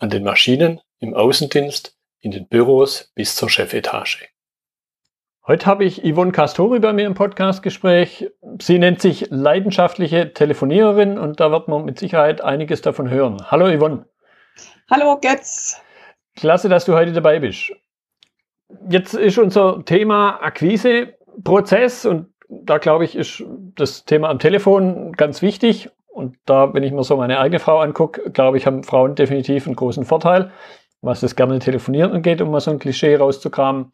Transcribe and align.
an 0.00 0.10
den 0.10 0.24
Maschinen, 0.24 0.80
im 0.98 1.14
Außendienst, 1.14 1.96
in 2.20 2.32
den 2.32 2.48
Büros 2.48 3.12
bis 3.14 3.36
zur 3.36 3.48
Chefetage. 3.48 4.28
Heute 5.46 5.66
habe 5.66 5.84
ich 5.84 6.02
Yvonne 6.02 6.32
Castori 6.32 6.80
bei 6.80 6.92
mir 6.92 7.06
im 7.06 7.14
Podcastgespräch. 7.14 8.30
Sie 8.60 8.78
nennt 8.78 9.00
sich 9.02 9.26
leidenschaftliche 9.30 10.32
Telefoniererin 10.32 11.18
und 11.18 11.40
da 11.40 11.50
wird 11.50 11.68
man 11.68 11.84
mit 11.84 11.98
Sicherheit 11.98 12.40
einiges 12.40 12.82
davon 12.82 13.10
hören. 13.10 13.44
Hallo 13.50 13.66
Yvonne. 13.66 14.06
Hallo 14.90 15.18
Götz. 15.20 15.80
Klasse, 16.36 16.68
dass 16.68 16.86
du 16.86 16.94
heute 16.94 17.12
dabei 17.12 17.38
bist. 17.38 17.72
Jetzt 18.88 19.14
ist 19.14 19.38
unser 19.38 19.84
Thema 19.84 20.42
Akquiseprozess 20.42 22.06
und 22.06 22.32
da 22.48 22.78
glaube 22.78 23.04
ich, 23.04 23.16
ist 23.16 23.44
das 23.74 24.04
Thema 24.04 24.30
am 24.30 24.38
Telefon 24.38 25.12
ganz 25.12 25.42
wichtig 25.42 25.90
und 26.20 26.36
da, 26.44 26.72
wenn 26.74 26.82
ich 26.82 26.92
mir 26.92 27.02
so 27.02 27.16
meine 27.16 27.38
eigene 27.38 27.58
Frau 27.58 27.80
angucke, 27.80 28.30
glaube 28.30 28.58
ich, 28.58 28.66
haben 28.66 28.84
Frauen 28.84 29.14
definitiv 29.14 29.66
einen 29.66 29.76
großen 29.76 30.04
Vorteil, 30.04 30.50
was 31.02 31.20
das 31.20 31.34
gerne 31.34 31.58
telefonieren 31.58 32.12
angeht, 32.12 32.40
um 32.40 32.50
mal 32.50 32.60
so 32.60 32.70
ein 32.70 32.78
Klischee 32.78 33.16
rauszukramen. 33.16 33.92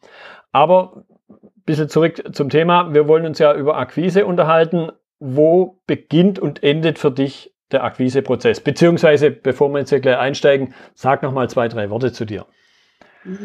Aber 0.51 1.03
ein 1.29 1.63
bisschen 1.65 1.89
zurück 1.89 2.23
zum 2.33 2.49
Thema. 2.49 2.93
Wir 2.93 3.07
wollen 3.07 3.25
uns 3.25 3.39
ja 3.39 3.53
über 3.53 3.77
Akquise 3.77 4.25
unterhalten. 4.25 4.91
Wo 5.19 5.79
beginnt 5.87 6.37
und 6.37 6.63
endet 6.63 6.99
für 6.99 7.09
dich 7.09 7.55
der 7.71 7.83
Akquiseprozess? 7.83 8.59
Beziehungsweise, 8.59 9.31
bevor 9.31 9.69
wir 9.69 9.79
jetzt 9.79 9.89
hier 9.89 9.99
gleich 9.99 10.17
einsteigen, 10.17 10.73
sag 10.93 11.23
noch 11.23 11.31
mal 11.31 11.49
zwei, 11.49 11.67
drei 11.67 11.89
Worte 11.89 12.11
zu 12.11 12.25
dir. 12.25 12.45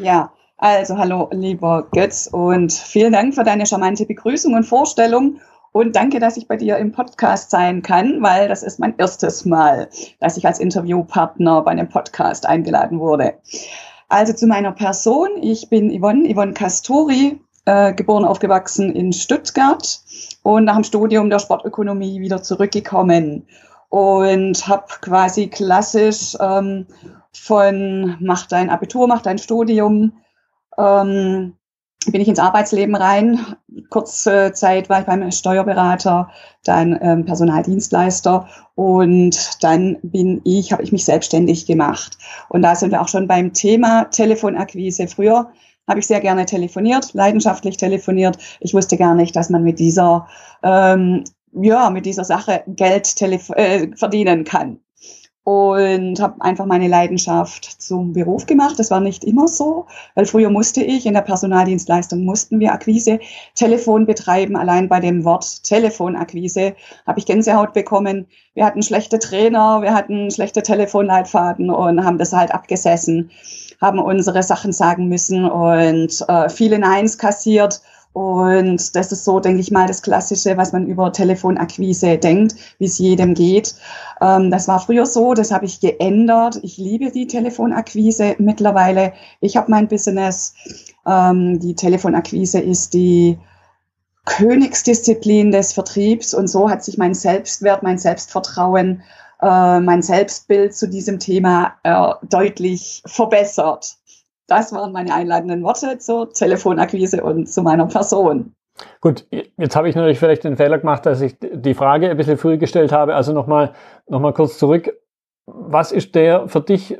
Ja, 0.00 0.32
also 0.58 0.96
hallo, 0.98 1.28
lieber 1.32 1.88
Götz 1.92 2.28
und 2.30 2.72
vielen 2.72 3.12
Dank 3.12 3.34
für 3.34 3.42
deine 3.42 3.66
charmante 3.66 4.06
Begrüßung 4.06 4.54
und 4.54 4.64
Vorstellung. 4.64 5.40
Und 5.72 5.96
danke, 5.96 6.20
dass 6.20 6.36
ich 6.36 6.48
bei 6.48 6.56
dir 6.56 6.76
im 6.76 6.92
Podcast 6.92 7.50
sein 7.50 7.82
kann, 7.82 8.22
weil 8.22 8.48
das 8.48 8.62
ist 8.62 8.78
mein 8.78 8.94
erstes 8.98 9.46
Mal, 9.46 9.88
dass 10.20 10.36
ich 10.36 10.46
als 10.46 10.60
Interviewpartner 10.60 11.62
bei 11.62 11.70
einem 11.70 11.88
Podcast 11.88 12.46
eingeladen 12.46 13.00
wurde. 13.00 13.34
Also 14.08 14.34
zu 14.34 14.46
meiner 14.46 14.72
Person. 14.72 15.30
Ich 15.40 15.70
bin 15.70 15.90
Yvonne, 15.98 16.30
Yvonne 16.32 16.52
Castori, 16.52 17.40
äh, 17.64 17.94
geboren, 17.94 18.26
aufgewachsen 18.26 18.94
in 18.94 19.14
Stuttgart 19.14 20.00
und 20.42 20.64
nach 20.64 20.74
dem 20.74 20.84
Studium 20.84 21.30
der 21.30 21.38
Sportökonomie 21.38 22.20
wieder 22.20 22.42
zurückgekommen 22.42 23.46
und 23.88 24.68
habe 24.68 24.84
quasi 25.00 25.48
klassisch 25.48 26.36
ähm, 26.40 26.86
von 27.32 28.16
mach 28.20 28.46
dein 28.46 28.68
Abitur, 28.68 29.08
mach 29.08 29.22
dein 29.22 29.38
Studium, 29.38 30.12
ähm, 30.76 31.54
bin 32.06 32.20
ich 32.20 32.28
ins 32.28 32.38
Arbeitsleben 32.38 32.94
rein. 32.94 33.38
Kurze 33.90 34.52
Zeit 34.52 34.88
war 34.88 35.00
ich 35.00 35.06
beim 35.06 35.30
Steuerberater, 35.30 36.30
dann 36.64 36.98
ähm, 37.00 37.24
Personaldienstleister 37.24 38.48
und 38.74 39.62
dann 39.62 39.98
bin 40.02 40.40
ich, 40.44 40.72
habe 40.72 40.82
ich 40.82 40.92
mich 40.92 41.04
selbstständig 41.04 41.66
gemacht. 41.66 42.18
Und 42.48 42.62
da 42.62 42.74
sind 42.74 42.90
wir 42.90 43.00
auch 43.00 43.08
schon 43.08 43.28
beim 43.28 43.52
Thema 43.52 44.04
Telefonakquise. 44.04 45.06
Früher 45.08 45.50
habe 45.88 46.00
ich 46.00 46.06
sehr 46.06 46.20
gerne 46.20 46.46
telefoniert, 46.46 47.12
leidenschaftlich 47.14 47.76
telefoniert. 47.76 48.38
Ich 48.60 48.74
wusste 48.74 48.96
gar 48.96 49.14
nicht, 49.14 49.36
dass 49.36 49.50
man 49.50 49.62
mit 49.62 49.78
dieser 49.78 50.26
ähm, 50.62 51.24
ja 51.52 51.90
mit 51.90 52.06
dieser 52.06 52.24
Sache 52.24 52.62
Geld 52.66 53.20
äh, 53.20 53.88
verdienen 53.96 54.44
kann 54.44 54.81
und 55.44 56.20
habe 56.20 56.40
einfach 56.40 56.66
meine 56.66 56.86
Leidenschaft 56.86 57.64
zum 57.64 58.12
Beruf 58.12 58.46
gemacht. 58.46 58.78
Das 58.78 58.92
war 58.92 59.00
nicht 59.00 59.24
immer 59.24 59.48
so, 59.48 59.86
weil 60.14 60.24
früher 60.24 60.50
musste 60.50 60.82
ich 60.84 61.04
in 61.04 61.14
der 61.14 61.22
Personaldienstleistung 61.22 62.24
mussten 62.24 62.60
wir 62.60 62.72
Akquise, 62.72 63.18
Telefon 63.54 64.06
betreiben. 64.06 64.56
Allein 64.56 64.88
bei 64.88 65.00
dem 65.00 65.24
Wort 65.24 65.64
Telefonakquise 65.64 66.76
habe 67.06 67.18
ich 67.18 67.26
Gänsehaut 67.26 67.72
bekommen. 67.72 68.26
Wir 68.54 68.64
hatten 68.64 68.82
schlechte 68.82 69.18
Trainer, 69.18 69.82
wir 69.82 69.94
hatten 69.94 70.30
schlechte 70.30 70.62
Telefonleitfaden 70.62 71.70
und 71.70 72.04
haben 72.04 72.18
das 72.18 72.32
halt 72.32 72.54
abgesessen, 72.54 73.30
haben 73.80 73.98
unsere 73.98 74.44
Sachen 74.44 74.72
sagen 74.72 75.08
müssen 75.08 75.44
und 75.44 76.24
äh, 76.28 76.48
viele 76.50 76.78
Neins 76.78 77.18
kassiert 77.18 77.80
und 78.12 78.94
das 78.94 79.10
ist 79.10 79.24
so, 79.24 79.40
denke 79.40 79.60
ich 79.60 79.70
mal, 79.70 79.86
das 79.86 80.02
Klassische, 80.02 80.56
was 80.56 80.72
man 80.72 80.86
über 80.86 81.12
Telefonakquise 81.12 82.18
denkt, 82.18 82.54
wie 82.78 82.84
es 82.84 82.98
jedem 82.98 83.34
geht. 83.34 83.74
Ähm, 84.20 84.50
das 84.50 84.68
war 84.68 84.80
früher 84.80 85.06
so, 85.06 85.32
das 85.32 85.50
habe 85.50 85.64
ich 85.64 85.80
geändert. 85.80 86.58
Ich 86.62 86.76
liebe 86.76 87.10
die 87.10 87.26
Telefonakquise 87.26 88.36
mittlerweile. 88.38 89.14
Ich 89.40 89.56
habe 89.56 89.70
mein 89.70 89.88
Business. 89.88 90.54
Ähm, 91.06 91.58
die 91.58 91.74
Telefonakquise 91.74 92.60
ist 92.60 92.92
die 92.92 93.38
Königsdisziplin 94.26 95.50
des 95.50 95.72
Vertriebs 95.72 96.34
und 96.34 96.48
so 96.48 96.68
hat 96.68 96.84
sich 96.84 96.98
mein 96.98 97.14
Selbstwert, 97.14 97.82
mein 97.82 97.98
Selbstvertrauen, 97.98 99.02
äh, 99.40 99.80
mein 99.80 100.02
Selbstbild 100.02 100.74
zu 100.76 100.86
diesem 100.86 101.18
Thema 101.18 101.74
äh, 101.82 102.26
deutlich 102.28 103.02
verbessert. 103.06 103.96
Das 104.46 104.72
waren 104.72 104.92
meine 104.92 105.14
einleitenden 105.14 105.62
Worte 105.62 105.98
zur 105.98 106.32
Telefonakquise 106.32 107.22
und 107.22 107.48
zu 107.48 107.62
meiner 107.62 107.86
Person. 107.86 108.54
Gut, 109.00 109.26
jetzt 109.30 109.76
habe 109.76 109.88
ich 109.88 109.94
natürlich 109.94 110.18
vielleicht 110.18 110.44
den 110.44 110.56
Fehler 110.56 110.78
gemacht, 110.78 111.06
dass 111.06 111.20
ich 111.20 111.36
die 111.40 111.74
Frage 111.74 112.10
ein 112.10 112.16
bisschen 112.16 112.38
früh 112.38 112.58
gestellt 112.58 112.92
habe. 112.92 113.14
Also 113.14 113.32
nochmal 113.32 113.72
noch 114.08 114.20
mal 114.20 114.32
kurz 114.32 114.58
zurück. 114.58 114.92
Was 115.46 115.92
ist 115.92 116.14
der 116.14 116.48
für 116.48 116.60
dich 116.60 116.96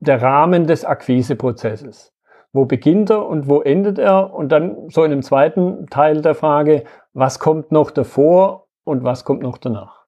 der 0.00 0.22
Rahmen 0.22 0.66
des 0.66 0.84
Akquiseprozesses? 0.84 2.12
Wo 2.52 2.64
beginnt 2.64 3.10
er 3.10 3.26
und 3.26 3.48
wo 3.48 3.60
endet 3.60 3.98
er? 3.98 4.32
Und 4.32 4.50
dann 4.50 4.88
so 4.88 5.04
in 5.04 5.10
dem 5.10 5.22
zweiten 5.22 5.86
Teil 5.88 6.22
der 6.22 6.34
Frage, 6.34 6.84
was 7.12 7.38
kommt 7.38 7.70
noch 7.72 7.90
davor 7.90 8.68
und 8.84 9.04
was 9.04 9.24
kommt 9.24 9.42
noch 9.42 9.58
danach? 9.58 10.06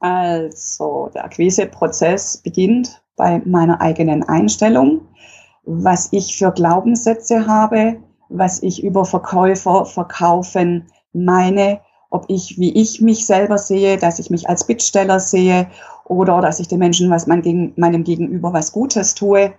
Also, 0.00 1.10
der 1.14 1.24
Akquiseprozess 1.24 2.38
beginnt 2.38 3.02
bei 3.16 3.42
meiner 3.44 3.80
eigenen 3.80 4.22
Einstellung 4.22 5.08
was 5.66 6.08
ich 6.12 6.38
für 6.38 6.52
Glaubenssätze 6.52 7.46
habe, 7.46 7.96
was 8.28 8.62
ich 8.62 8.82
über 8.82 9.04
Verkäufer, 9.04 9.84
Verkaufen 9.84 10.86
meine, 11.12 11.80
ob 12.08 12.24
ich, 12.28 12.58
wie 12.58 12.72
ich 12.72 13.00
mich 13.00 13.26
selber 13.26 13.58
sehe, 13.58 13.98
dass 13.98 14.18
ich 14.20 14.30
mich 14.30 14.48
als 14.48 14.64
Bittsteller 14.64 15.18
sehe 15.18 15.68
oder 16.04 16.40
dass 16.40 16.60
ich 16.60 16.68
den 16.68 16.78
Menschen, 16.78 17.10
was 17.10 17.26
man 17.26 17.42
gegen, 17.42 17.72
meinem 17.76 18.04
Gegenüber 18.04 18.52
was 18.52 18.72
Gutes 18.72 19.14
tue. 19.14 19.52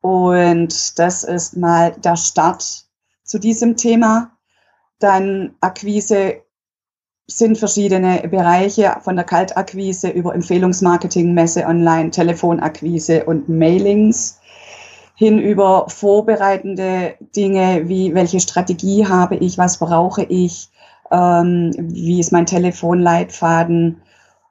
Und 0.00 0.98
das 0.98 1.22
ist 1.22 1.56
mal 1.56 1.92
der 1.92 2.16
Start 2.16 2.86
zu 3.22 3.38
diesem 3.38 3.76
Thema. 3.76 4.32
Dann 4.98 5.54
Akquise 5.60 6.42
sind 7.26 7.58
verschiedene 7.58 8.26
Bereiche 8.28 8.96
von 9.02 9.16
der 9.16 9.24
Kaltakquise 9.24 10.08
über 10.08 10.34
Empfehlungsmarketing, 10.34 11.34
Messe 11.34 11.66
online, 11.66 12.10
Telefonakquise 12.10 13.24
und 13.24 13.48
Mailings 13.48 14.40
hin 15.14 15.38
über 15.38 15.88
vorbereitende 15.88 17.14
Dinge, 17.36 17.88
wie 17.88 18.14
welche 18.14 18.40
Strategie 18.40 19.06
habe 19.06 19.36
ich, 19.36 19.58
was 19.58 19.78
brauche 19.78 20.24
ich, 20.24 20.68
ähm, 21.10 21.72
wie 21.78 22.20
ist 22.20 22.32
mein 22.32 22.46
Telefonleitfaden, 22.46 24.00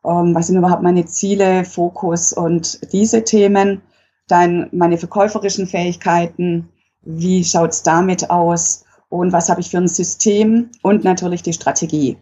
ähm, 0.06 0.36
was 0.36 0.48
sind 0.48 0.58
überhaupt 0.58 0.84
meine 0.84 1.06
Ziele, 1.06 1.66
Fokus 1.66 2.34
und 2.34 2.92
diese 2.94 3.24
Themen. 3.24 3.82
Dann 4.28 4.70
meine 4.72 4.98
verkäuferischen 4.98 5.68
Fähigkeiten, 5.68 6.70
wie 7.02 7.44
schaut 7.44 7.72
es 7.72 7.84
damit 7.84 8.30
aus 8.30 8.86
und 9.10 9.34
was 9.34 9.50
habe 9.50 9.62
ich 9.62 9.72
für 9.72 9.78
ein 9.78 9.88
System 9.88 10.70
und 10.84 11.04
natürlich 11.04 11.42
die 11.42 11.54
Strategie. 11.54 12.18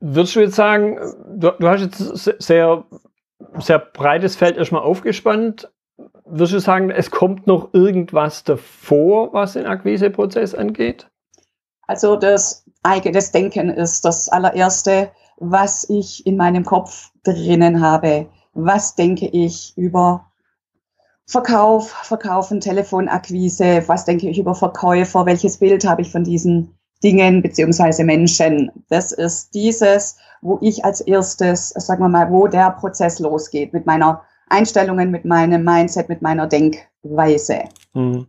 Würdest 0.00 0.36
du 0.36 0.40
jetzt 0.40 0.56
sagen, 0.56 0.98
du, 1.36 1.52
du 1.58 1.68
hast 1.68 1.80
jetzt 1.80 2.42
sehr, 2.42 2.84
sehr 3.58 3.78
breites 3.78 4.36
Feld 4.36 4.56
erstmal 4.56 4.82
aufgespannt 4.82 5.70
würdest 6.24 6.52
du 6.54 6.58
sagen, 6.60 6.90
es 6.90 7.10
kommt 7.10 7.46
noch 7.46 7.72
irgendwas 7.72 8.44
davor, 8.44 9.32
was 9.32 9.54
den 9.54 9.66
Akquiseprozess 9.66 10.54
angeht? 10.54 11.08
Also 11.86 12.16
das 12.16 12.64
eigenes 12.82 13.32
Denken 13.32 13.70
ist 13.70 14.04
das 14.04 14.28
allererste, 14.28 15.10
was 15.36 15.88
ich 15.88 16.26
in 16.26 16.36
meinem 16.36 16.64
Kopf 16.64 17.10
drinnen 17.24 17.80
habe. 17.80 18.26
Was 18.54 18.94
denke 18.94 19.26
ich 19.26 19.76
über 19.76 20.30
Verkauf, 21.26 21.90
Verkaufen, 21.90 22.60
Telefonakquise? 22.60 23.82
Was 23.86 24.04
denke 24.04 24.28
ich 24.28 24.38
über 24.38 24.54
Verkäufer? 24.54 25.26
Welches 25.26 25.58
Bild 25.58 25.84
habe 25.86 26.02
ich 26.02 26.12
von 26.12 26.24
diesen 26.24 26.74
Dingen 27.02 27.42
beziehungsweise 27.42 28.04
Menschen? 28.04 28.70
Das 28.88 29.12
ist 29.12 29.54
dieses, 29.54 30.16
wo 30.40 30.58
ich 30.62 30.84
als 30.84 31.00
erstes, 31.00 31.70
sagen 31.70 32.02
wir 32.02 32.08
mal, 32.08 32.30
wo 32.30 32.46
der 32.46 32.70
Prozess 32.70 33.18
losgeht 33.18 33.72
mit 33.72 33.86
meiner 33.86 34.22
Einstellungen, 34.48 35.10
mit 35.10 35.24
meinem 35.24 35.64
Mindset, 35.64 36.08
mit 36.08 36.22
meiner 36.22 36.46
Denkweise. 36.46 37.64
Mhm. 37.94 38.26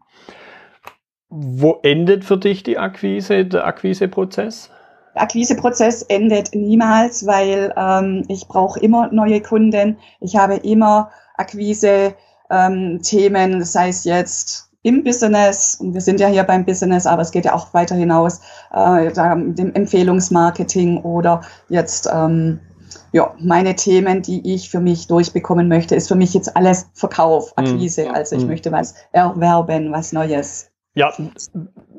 Wo 1.29 1.79
endet 1.83 2.23
für 2.23 2.38
dich 2.38 2.63
die 2.63 2.77
Akquise, 2.77 3.45
der 3.45 3.65
Akquiseprozess? 3.65 4.69
Der 5.15 5.23
Akquiseprozess 5.23 6.03
endet 6.03 6.53
niemals, 6.53 7.25
weil 7.25 7.73
ähm, 7.75 8.23
ich 8.27 8.47
brauche 8.47 8.79
immer 8.79 9.12
neue 9.12 9.41
Kunden. 9.41 9.97
Ich 10.19 10.35
habe 10.35 10.56
immer 10.56 11.09
Akquise-Themen, 11.38 13.53
ähm, 13.53 13.63
sei 13.63 13.89
es 13.89 14.03
jetzt 14.03 14.69
im 14.83 15.03
Business, 15.03 15.75
und 15.75 15.95
wir 15.95 16.01
sind 16.01 16.19
ja 16.19 16.27
hier 16.27 16.44
beim 16.44 16.63
Business, 16.63 17.07
aber 17.07 17.23
es 17.23 17.31
geht 17.31 17.45
ja 17.45 17.53
auch 17.53 17.73
weiter 17.73 17.95
hinaus, 17.95 18.39
äh, 18.71 19.12
dem 19.12 19.73
Empfehlungsmarketing 19.73 21.01
oder 21.01 21.41
jetzt 21.69 22.07
ähm, 22.13 22.59
ja, 23.12 23.33
meine 23.39 23.75
Themen, 23.75 24.21
die 24.21 24.53
ich 24.53 24.69
für 24.69 24.80
mich 24.80 25.07
durchbekommen 25.07 25.68
möchte, 25.68 25.95
ist 25.95 26.07
für 26.07 26.15
mich 26.15 26.33
jetzt 26.33 26.56
alles 26.56 26.89
Verkauf, 26.94 27.53
mhm. 27.56 27.63
Akquise. 27.63 28.13
Also 28.13 28.36
ich 28.36 28.45
mm. 28.45 28.47
möchte 28.47 28.71
was 28.71 28.95
erwerben, 29.12 29.92
was 29.92 30.13
Neues. 30.13 30.71
Ja, 30.95 31.13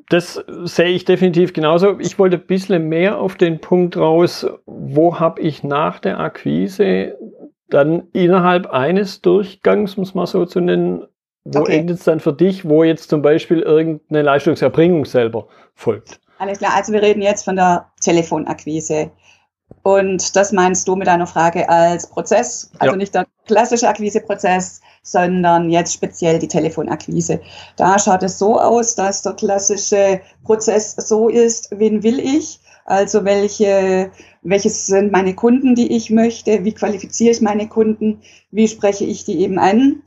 das 0.09 0.43
sehe 0.65 0.89
ich 0.89 1.05
definitiv 1.05 1.53
genauso. 1.53 1.99
Ich 1.99 2.19
wollte 2.19 2.37
ein 2.37 2.47
bisschen 2.47 2.89
mehr 2.89 3.19
auf 3.19 3.37
den 3.37 3.61
Punkt 3.61 3.97
raus, 3.97 4.47
wo 4.67 5.19
habe 5.19 5.41
ich 5.41 5.65
nach 5.65 5.99
der 5.99 6.21
Akquise 6.21 7.17
dann 7.69 8.05
innerhalb 8.13 8.67
eines 8.67 9.21
Durchgangs, 9.21 9.97
muss 9.97 10.15
man 10.15 10.27
so 10.27 10.47
zu 10.47 10.61
nennen, 10.61 11.07
wo 11.45 11.61
okay. 11.61 11.79
endet 11.79 11.99
es 11.99 12.05
dann 12.05 12.21
für 12.21 12.33
dich, 12.33 12.69
wo 12.69 12.85
jetzt 12.85 13.11
zum 13.11 13.23
Beispiel 13.23 13.61
irgendeine 13.61 14.23
Leistungserbringung 14.23 15.05
selber 15.05 15.49
folgt? 15.75 16.21
Alles 16.39 16.59
klar, 16.59 16.73
also 16.75 16.93
wir 16.93 17.03
reden 17.03 17.23
jetzt 17.23 17.45
von 17.45 17.57
der 17.57 17.87
Telefonakquise. 18.01 19.11
Und 19.83 20.35
das 20.35 20.53
meinst 20.53 20.89
du 20.89 20.97
mit 20.97 21.07
deiner 21.07 21.27
Frage 21.27 21.69
als 21.69 22.09
Prozess, 22.09 22.71
also 22.79 22.93
ja. 22.93 22.97
nicht 22.97 23.15
der 23.15 23.27
klassische 23.47 23.89
Akquiseprozess, 23.89 24.81
sondern 25.03 25.71
jetzt 25.71 25.95
speziell 25.95 26.39
die 26.41 26.49
Telefonakquise. 26.49 27.41
Da 27.77 27.99
schaut 27.99 28.25
es 28.25 28.39
so 28.39 28.61
aus, 28.61 28.97
dass 28.97 29.23
der 29.23 29.35
klassische 29.35 30.21
Prozess 30.43 30.97
so 30.97 31.29
ist, 31.29 31.69
wen 31.71 32.03
will 32.03 32.19
ich? 32.19 32.59
Also 32.85 33.25
welche, 33.25 34.11
welches 34.43 34.87
sind 34.87 35.13
meine 35.13 35.35
Kunden, 35.35 35.75
die 35.75 35.97
ich 35.97 36.11
möchte? 36.11 36.65
Wie 36.65 36.73
qualifiziere 36.73 37.33
ich 37.33 37.41
meine 37.41 37.69
Kunden? 37.69 38.21
Wie 38.51 38.69
spreche 38.69 39.05
ich 39.05 39.25
die 39.25 39.41
eben 39.41 39.59
an? 39.59 40.03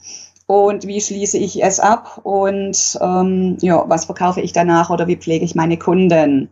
Und 0.46 0.88
wie 0.88 1.00
schließe 1.00 1.38
ich 1.38 1.64
es 1.64 1.80
ab? 1.80 2.22
Und 2.24 2.98
ähm, 3.02 3.58
ja, 3.62 3.84
was 3.88 4.06
verkaufe 4.06 4.42
ich 4.42 4.52
danach 4.52 4.90
oder 4.90 5.08
wie 5.08 5.18
pflege 5.18 5.46
ich 5.46 5.56
meine 5.56 5.78
Kunden? 5.78 6.50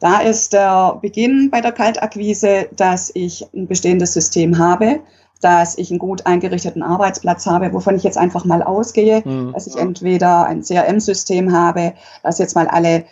Da 0.00 0.20
ist 0.20 0.54
der 0.54 0.98
Beginn 1.00 1.50
bei 1.50 1.60
der 1.60 1.72
Kaltakquise, 1.72 2.68
dass 2.74 3.10
ich 3.14 3.46
ein 3.54 3.66
bestehendes 3.66 4.14
System 4.14 4.58
habe, 4.58 5.00
dass 5.42 5.76
ich 5.76 5.90
einen 5.90 5.98
gut 5.98 6.26
eingerichteten 6.26 6.82
Arbeitsplatz 6.82 7.46
habe, 7.46 7.72
wovon 7.72 7.96
ich 7.96 8.02
jetzt 8.02 8.18
einfach 8.18 8.44
mal 8.44 8.62
ausgehe, 8.62 9.22
mhm. 9.24 9.52
dass 9.52 9.66
ich 9.66 9.76
entweder 9.76 10.46
ein 10.46 10.62
CRM-System 10.62 11.52
habe, 11.52 11.94
dass 12.22 12.38
jetzt 12.38 12.54
mal 12.54 12.66
alle 12.66 13.04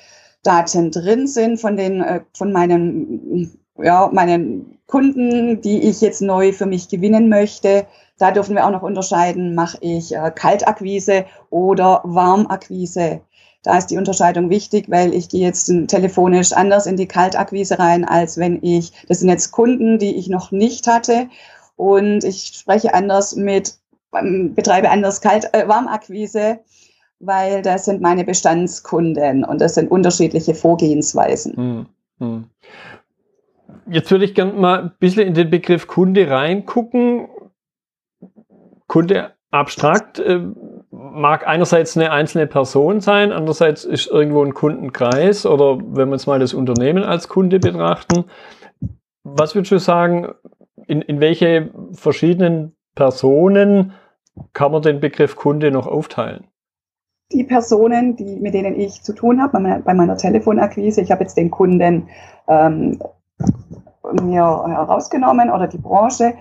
Daten 0.43 0.91
drin 0.91 1.27
sind 1.27 1.61
von 1.61 1.77
den, 1.77 2.01
äh, 2.01 2.21
von 2.33 2.53
meinen, 2.53 3.59
ja, 3.77 4.09
meinen 4.13 4.79
Kunden, 4.87 5.61
die 5.61 5.83
ich 5.83 6.01
jetzt 6.01 6.23
neu 6.23 6.53
für 6.53 6.67
mich 6.67 6.89
gewinnen 6.89 7.29
möchte. 7.29 7.87
Da 8.19 8.31
dürfen 8.31 8.57
wir 8.57 8.67
auch 8.67 8.71
noch 8.71 8.83
unterscheiden, 8.83 9.55
mache 9.55 9.79
ich 9.83 10.15
äh, 10.15 10.31
Kaltakquise 10.35 11.27
oder 11.51 12.01
Warmakquise. 12.05 13.21
Da 13.69 13.77
ist 13.77 13.89
die 13.89 13.99
Unterscheidung 13.99 14.49
wichtig, 14.49 14.87
weil 14.89 15.13
ich 15.13 15.29
gehe 15.29 15.43
jetzt 15.43 15.71
telefonisch 15.89 16.55
anders 16.55 16.87
in 16.87 16.97
die 16.97 17.07
Kaltakquise 17.07 17.79
rein, 17.79 18.07
als 18.07 18.39
wenn 18.39 18.61
ich, 18.63 18.93
das 19.09 19.21
sind 19.21 19.29
jetzt 19.29 19.51
Kunden, 19.51 19.99
die 19.99 20.17
ich 20.17 20.31
noch 20.31 20.53
nicht 20.53 20.87
hatte 20.87 21.29
und 21.77 22.25
ich 22.25 22.53
spreche 22.55 22.95
anders 22.95 23.37
mit, 23.37 23.75
ähm, 24.19 24.55
betreibe 24.55 24.89
anders 24.89 25.21
Kalt, 25.21 25.53
äh, 25.53 25.69
Warmakquise, 25.69 26.61
weil 27.21 27.61
das 27.61 27.85
sind 27.85 28.01
meine 28.01 28.25
Bestandskunden 28.25 29.45
und 29.45 29.61
das 29.61 29.75
sind 29.75 29.91
unterschiedliche 29.91 30.55
Vorgehensweisen. 30.55 31.55
Hm, 31.55 31.87
hm. 32.21 32.45
Jetzt 33.91 34.11
würde 34.11 34.25
ich 34.25 34.35
gerne 34.35 34.55
mal 34.55 34.81
ein 34.85 34.93
bisschen 34.99 35.27
in 35.27 35.35
den 35.35 35.51
Begriff 35.51 35.87
Kunde 35.87 36.31
reingucken. 36.31 37.29
Kunde 38.87 39.35
abstrakt. 39.51 40.21
Äh, 40.21 40.41
mag 41.13 41.47
einerseits 41.47 41.97
eine 41.97 42.11
einzelne 42.11 42.47
Person 42.47 43.01
sein, 43.01 43.33
andererseits 43.33 43.85
ist 43.85 44.07
irgendwo 44.07 44.45
ein 44.45 44.55
Kundenkreis 44.55 45.47
oder 45.47 45.79
wenn 45.79 46.09
wir 46.09 46.17
jetzt 46.17 46.27
mal 46.27 46.39
das 46.39 46.55
Unternehmen 46.55 47.05
als 47.05 47.29
Kunde 47.29 47.59
betrachten. 47.59 48.25
Was 49.25 49.55
würdest 49.55 49.73
du 49.73 49.79
sagen, 49.79 50.29
in, 50.87 51.03
in 51.03 51.21
welche 51.21 51.71
verschiedenen 51.93 52.77
Personen 52.95 53.93
kann 54.53 54.73
man 54.73 54.83
den 54.83 55.01
Begriff 55.01 55.37
Kunde 55.37 55.71
noch 55.71 55.87
aufteilen? 55.87 56.45
Die 57.33 57.45
Personen, 57.45 58.17
die, 58.17 58.37
mit 58.37 58.55
denen 58.55 58.75
ich 58.75 59.03
zu 59.03 59.13
tun 59.13 59.43
habe, 59.43 59.53
bei 59.53 59.59
meiner, 59.61 59.81
bei 59.81 59.95
meiner 59.95 60.17
Telefonakquise, 60.17 61.03
ich 61.03 61.11
habe 61.11 61.25
jetzt 61.25 61.37
den 61.37 61.51
Kunden 61.51 62.09
ähm, 62.47 62.99
mir 64.23 64.43
herausgenommen 64.43 65.51
oder 65.51 65.67
die 65.67 65.79
Branche, 65.79 66.35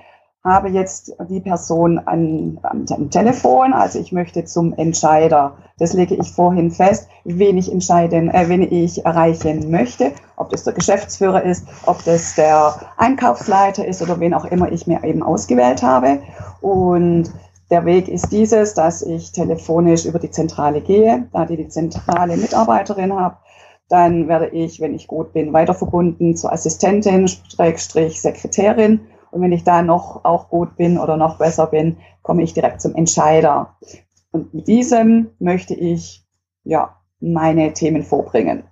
habe 0.47 0.69
jetzt 0.69 1.13
die 1.29 1.41
Person 1.41 1.99
an, 1.99 2.57
am, 2.63 2.85
am 2.89 3.09
Telefon, 3.09 3.73
also 3.73 3.99
ich 3.99 4.11
möchte 4.11 4.45
zum 4.45 4.73
Entscheider. 4.73 5.57
Das 5.77 5.94
lege 5.94 6.15
ich 6.15 6.31
vorhin 6.31 6.71
fest, 6.71 7.07
wen 7.25 7.57
ich 7.57 7.71
entscheiden, 7.71 8.29
äh, 8.29 8.45
wen 8.47 8.61
ich 8.61 9.05
erreichen 9.05 9.69
möchte, 9.69 10.13
ob 10.38 10.49
das 10.49 10.63
der 10.63 10.73
Geschäftsführer 10.73 11.44
ist, 11.44 11.67
ob 11.85 12.03
das 12.05 12.35
der 12.35 12.75
Einkaufsleiter 12.97 13.85
ist 13.85 14.01
oder 14.01 14.19
wen 14.19 14.33
auch 14.33 14.45
immer 14.45 14.71
ich 14.71 14.88
mir 14.88 15.03
eben 15.03 15.21
ausgewählt 15.21 15.83
habe. 15.83 16.19
Und 16.61 17.31
der 17.69 17.85
Weg 17.85 18.07
ist 18.07 18.31
dieses, 18.31 18.73
dass 18.73 19.01
ich 19.01 19.33
telefonisch 19.33 20.05
über 20.05 20.19
die 20.19 20.31
Zentrale 20.31 20.81
gehe, 20.81 21.27
da 21.33 21.45
die 21.45 21.57
die 21.57 21.67
zentrale 21.67 22.38
Mitarbeiterin 22.38 23.13
habe. 23.13 23.35
Dann 23.89 24.27
werde 24.27 24.47
ich, 24.47 24.79
wenn 24.79 24.94
ich 24.95 25.07
gut 25.07 25.33
bin, 25.33 25.53
weiter 25.53 25.73
verbunden 25.73 26.35
zur 26.35 26.51
Assistentin, 26.51 27.27
Sekretärin 27.27 29.01
und 29.31 29.41
wenn 29.41 29.51
ich 29.51 29.63
da 29.63 29.81
noch 29.81 30.24
auch 30.25 30.50
gut 30.50 30.75
bin 30.77 30.97
oder 30.97 31.18
noch 31.18 31.38
besser 31.38 31.68
bin, 31.68 31.97
komme 32.21 32.44
ich 32.44 32.53
direkt 32.53 32.81
zum 32.81 32.95
Entscheider. 32.95 33.77
Und 34.31 34.53
mit 34.53 34.68
diesem 34.68 35.31
möchte 35.39 35.74
ich 35.74 36.25
ja 36.63 36.97
meine 37.19 37.74
Themen 37.74 38.03
vorbringen. 38.03 38.63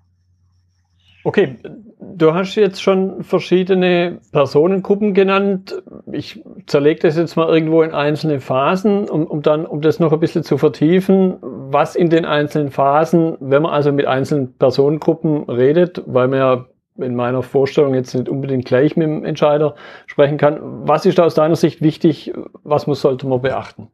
Okay, 1.24 1.56
du 2.00 2.36
hast 2.36 2.54
jetzt 2.54 2.84
schon 2.84 3.24
verschiedene 3.24 4.19
Personengruppen 4.31 5.16
genannt. 5.16 5.81
Ich 6.12 6.44
zerlege 6.68 7.00
das 7.01 7.18
jetzt 7.18 7.36
mal 7.36 7.50
irgendwo 7.50 7.81
in 7.81 7.94
einzelne 7.94 8.40
Phasen, 8.40 9.10
um, 9.10 9.25
um 9.25 9.42
dann, 9.42 9.66
um 9.66 9.81
das 9.81 10.00
noch 10.00 10.13
ein 10.13 10.19
bisschen 10.19 10.44
zu 10.44 10.60
vertiefen, 10.60 11.38
was 11.42 11.96
in 11.96 12.12
den 12.12 12.25
einzelnen 12.25 12.70
Phasen, 12.70 13.38
wenn 13.39 13.63
man 13.63 13.72
also 13.72 13.91
mit 13.91 14.06
einzelnen 14.06 14.53
Personengruppen 14.53 15.50
redet, 15.50 16.03
weil 16.06 16.27
man 16.27 16.39
ja 16.39 16.65
in 16.98 17.16
meiner 17.16 17.44
Vorstellung 17.44 17.94
jetzt 17.94 18.14
nicht 18.14 18.30
unbedingt 18.30 18.66
gleich 18.66 18.96
mit 18.96 19.08
dem 19.08 19.25
Entscheider 19.25 19.75
sprechen 20.06 20.38
kann. 20.38 20.60
Was 20.88 21.06
ist 21.06 21.18
da 21.18 21.25
aus 21.25 21.36
deiner 21.36 21.56
Sicht 21.56 21.82
wichtig? 21.82 22.34
Was 22.64 22.88
muss, 22.88 23.02
sollte 23.02 23.28
man 23.28 23.42
beachten? 23.42 23.90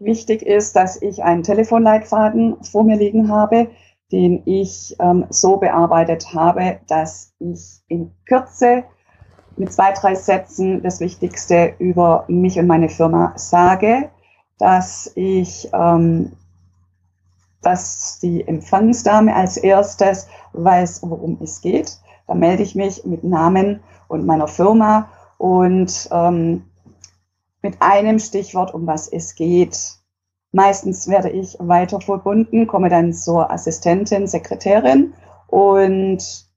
Wichtig 0.00 0.42
ist, 0.42 0.76
dass 0.76 1.00
ich 1.02 1.22
einen 1.22 1.42
Telefonleitfaden 1.42 2.62
vor 2.62 2.84
mir 2.84 2.96
liegen 2.96 3.30
habe, 3.30 3.68
den 4.12 4.42
ich 4.46 4.96
ähm, 5.00 5.26
so 5.28 5.56
bearbeitet 5.56 6.32
habe, 6.34 6.78
dass 6.88 7.34
ich 7.40 7.80
in 7.88 8.12
Kürze 8.26 8.84
mit 9.56 9.72
zwei, 9.72 9.92
drei 9.92 10.14
Sätzen 10.14 10.82
das 10.82 11.00
Wichtigste 11.00 11.74
über 11.78 12.24
mich 12.28 12.58
und 12.58 12.68
meine 12.68 12.88
Firma 12.88 13.32
sage, 13.36 14.10
dass 14.58 15.12
ich 15.14 15.68
ähm, 15.72 16.32
dass 17.62 18.18
die 18.20 18.46
Empfangsdame 18.46 19.34
als 19.34 19.56
erstes 19.56 20.28
weiß, 20.52 21.02
worum 21.02 21.38
es 21.42 21.60
geht. 21.60 21.98
Da 22.26 22.34
melde 22.34 22.62
ich 22.62 22.74
mich 22.74 23.04
mit 23.04 23.24
Namen 23.24 23.80
und 24.08 24.26
meiner 24.26 24.48
Firma 24.48 25.08
und 25.38 26.08
ähm, 26.12 26.64
mit 27.62 27.76
einem 27.80 28.18
Stichwort, 28.18 28.74
um 28.74 28.86
was 28.86 29.08
es 29.08 29.34
geht. 29.34 29.98
Meistens 30.52 31.08
werde 31.08 31.30
ich 31.30 31.56
weiter 31.58 32.00
verbunden, 32.00 32.66
komme 32.66 32.88
dann 32.88 33.12
zur 33.12 33.50
Assistentin, 33.50 34.26
Sekretärin 34.26 35.14
und 35.46 36.48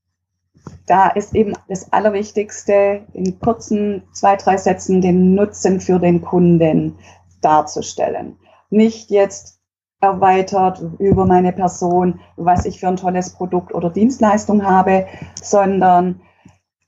da 0.85 1.07
ist 1.09 1.33
eben 1.33 1.53
das 1.67 1.91
Allerwichtigste, 1.91 3.01
in 3.13 3.39
kurzen 3.39 4.03
zwei, 4.13 4.35
drei 4.35 4.57
Sätzen 4.57 5.01
den 5.01 5.33
Nutzen 5.33 5.81
für 5.81 5.99
den 5.99 6.21
Kunden 6.21 6.97
darzustellen. 7.41 8.37
Nicht 8.69 9.09
jetzt 9.09 9.60
erweitert 10.01 10.83
über 10.99 11.25
meine 11.25 11.53
Person, 11.53 12.19
was 12.35 12.65
ich 12.65 12.79
für 12.79 12.87
ein 12.87 12.97
tolles 12.97 13.31
Produkt 13.31 13.73
oder 13.73 13.89
Dienstleistung 13.89 14.65
habe, 14.65 15.05
sondern 15.41 16.21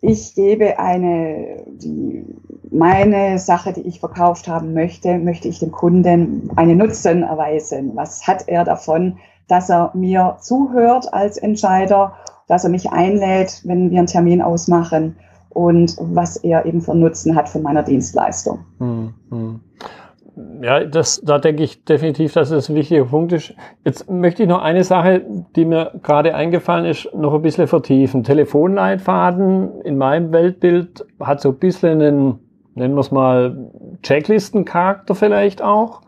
ich 0.01 0.35
gebe 0.35 0.79
eine, 0.79 1.63
die, 1.67 2.25
meine 2.71 3.39
Sache, 3.39 3.71
die 3.71 3.87
ich 3.87 3.99
verkauft 3.99 4.47
haben 4.47 4.73
möchte, 4.73 5.17
möchte 5.17 5.47
ich 5.47 5.59
dem 5.59 5.71
Kunden 5.71 6.49
einen 6.55 6.77
Nutzen 6.77 7.23
erweisen. 7.23 7.91
Was 7.95 8.27
hat 8.27 8.47
er 8.47 8.65
davon, 8.65 9.17
dass 9.47 9.69
er 9.69 9.91
mir 9.93 10.37
zuhört 10.41 11.13
als 11.13 11.37
Entscheider, 11.37 12.13
dass 12.47 12.63
er 12.63 12.69
mich 12.69 12.91
einlädt, 12.91 13.61
wenn 13.63 13.91
wir 13.91 13.99
einen 13.99 14.07
Termin 14.07 14.41
ausmachen 14.41 15.15
und 15.49 15.95
was 15.99 16.37
er 16.37 16.65
eben 16.65 16.81
für 16.81 16.95
Nutzen 16.95 17.35
hat 17.35 17.47
von 17.47 17.61
meiner 17.61 17.83
Dienstleistung. 17.83 18.65
Hm, 18.79 19.13
hm. 19.29 19.61
Ja, 20.61 20.83
das, 20.83 21.21
da 21.23 21.37
denke 21.37 21.63
ich 21.63 21.83
definitiv, 21.83 22.33
dass 22.33 22.49
es 22.49 22.69
ein 22.69 22.75
wichtiger 22.75 23.05
Punkt 23.05 23.33
ist. 23.33 23.53
Jetzt 23.85 24.09
möchte 24.09 24.43
ich 24.43 24.49
noch 24.49 24.63
eine 24.63 24.83
Sache, 24.83 25.21
die 25.55 25.65
mir 25.65 25.91
gerade 26.01 26.33
eingefallen 26.33 26.85
ist, 26.85 27.13
noch 27.13 27.35
ein 27.35 27.43
bisschen 27.43 27.67
vertiefen. 27.67 28.23
Telefonleitfaden 28.23 29.81
in 29.81 29.97
meinem 29.97 30.31
Weltbild 30.31 31.05
hat 31.19 31.39
so 31.39 31.49
ein 31.49 31.59
bisschen 31.59 32.01
einen, 32.01 32.39
nennen 32.73 32.95
wir 32.95 33.01
es 33.01 33.11
mal, 33.11 33.69
Checklistencharakter 34.01 35.13
vielleicht 35.13 35.61
auch. 35.61 36.01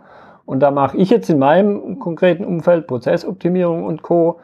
Und 0.45 0.61
da 0.61 0.71
mache 0.71 0.97
ich 0.97 1.11
jetzt 1.11 1.29
in 1.29 1.37
meinem 1.37 1.99
konkreten 1.99 2.45
Umfeld 2.45 2.87
Prozessoptimierung 2.87 3.83
und 3.83 4.01
Co. 4.01 4.39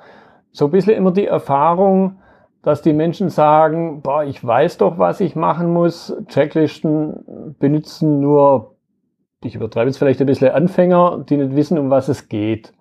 so 0.51 0.65
ein 0.65 0.71
bisschen 0.71 0.93
immer 0.93 1.11
die 1.11 1.27
Erfahrung, 1.27 2.17
dass 2.61 2.83
die 2.83 2.93
Menschen 2.93 3.29
sagen, 3.29 4.01
boah, 4.01 4.23
ich 4.23 4.45
weiß 4.45 4.77
doch, 4.77 4.99
was 4.99 5.19
ich 5.21 5.35
machen 5.35 5.73
muss. 5.73 6.15
Checklisten 6.27 7.55
benutzen 7.59 8.19
nur, 8.19 8.70
ich 9.43 9.55
übertreibe 9.55 9.89
jetzt 9.89 9.97
vielleicht 9.97 10.21
ein 10.21 10.27
bisschen 10.27 10.51
Anfänger, 10.51 11.25
die 11.27 11.37
nicht 11.37 11.55
wissen, 11.55 11.77
um 11.77 11.89
was 11.89 12.07
es 12.07 12.29
geht. 12.29 12.73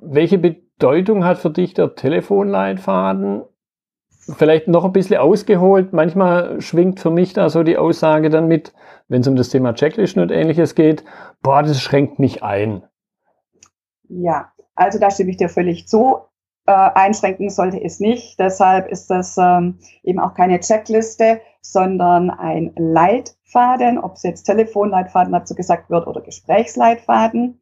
Welche 0.00 0.38
Bedeutung 0.38 1.24
hat 1.24 1.38
für 1.38 1.50
dich 1.50 1.74
der 1.74 1.94
Telefonleitfaden? 1.94 3.42
Vielleicht 4.36 4.68
noch 4.68 4.84
ein 4.84 4.92
bisschen 4.92 5.18
ausgeholt. 5.18 5.92
Manchmal 5.92 6.60
schwingt 6.60 7.00
für 7.00 7.10
mich 7.10 7.32
da 7.32 7.48
so 7.48 7.62
die 7.62 7.78
Aussage 7.78 8.30
dann 8.30 8.46
mit, 8.46 8.72
wenn 9.08 9.22
es 9.22 9.28
um 9.28 9.36
das 9.36 9.48
Thema 9.48 9.74
Checklisten 9.74 10.22
und 10.22 10.30
ähnliches 10.30 10.74
geht, 10.74 11.04
boah, 11.42 11.62
das 11.62 11.80
schränkt 11.80 12.18
mich 12.18 12.42
ein. 12.42 12.84
Ja, 14.08 14.52
also 14.74 14.98
da 14.98 15.10
stimme 15.10 15.30
ich 15.30 15.36
dir 15.36 15.48
völlig 15.48 15.88
zu 15.88 16.18
äh, 16.70 16.90
einschränken 16.94 17.50
sollte 17.50 17.82
es 17.82 18.00
nicht. 18.00 18.38
Deshalb 18.38 18.88
ist 18.88 19.10
das 19.10 19.36
ähm, 19.38 19.78
eben 20.02 20.20
auch 20.20 20.34
keine 20.34 20.60
Checkliste, 20.60 21.40
sondern 21.60 22.30
ein 22.30 22.72
Leitfaden, 23.50 23.98
ob 23.98 24.14
es 24.14 24.22
jetzt 24.22 24.44
Telefonleitfaden 24.44 25.32
dazu 25.32 25.54
gesagt 25.54 25.90
wird 25.90 26.06
oder 26.06 26.20
Gesprächsleitfaden. 26.20 27.60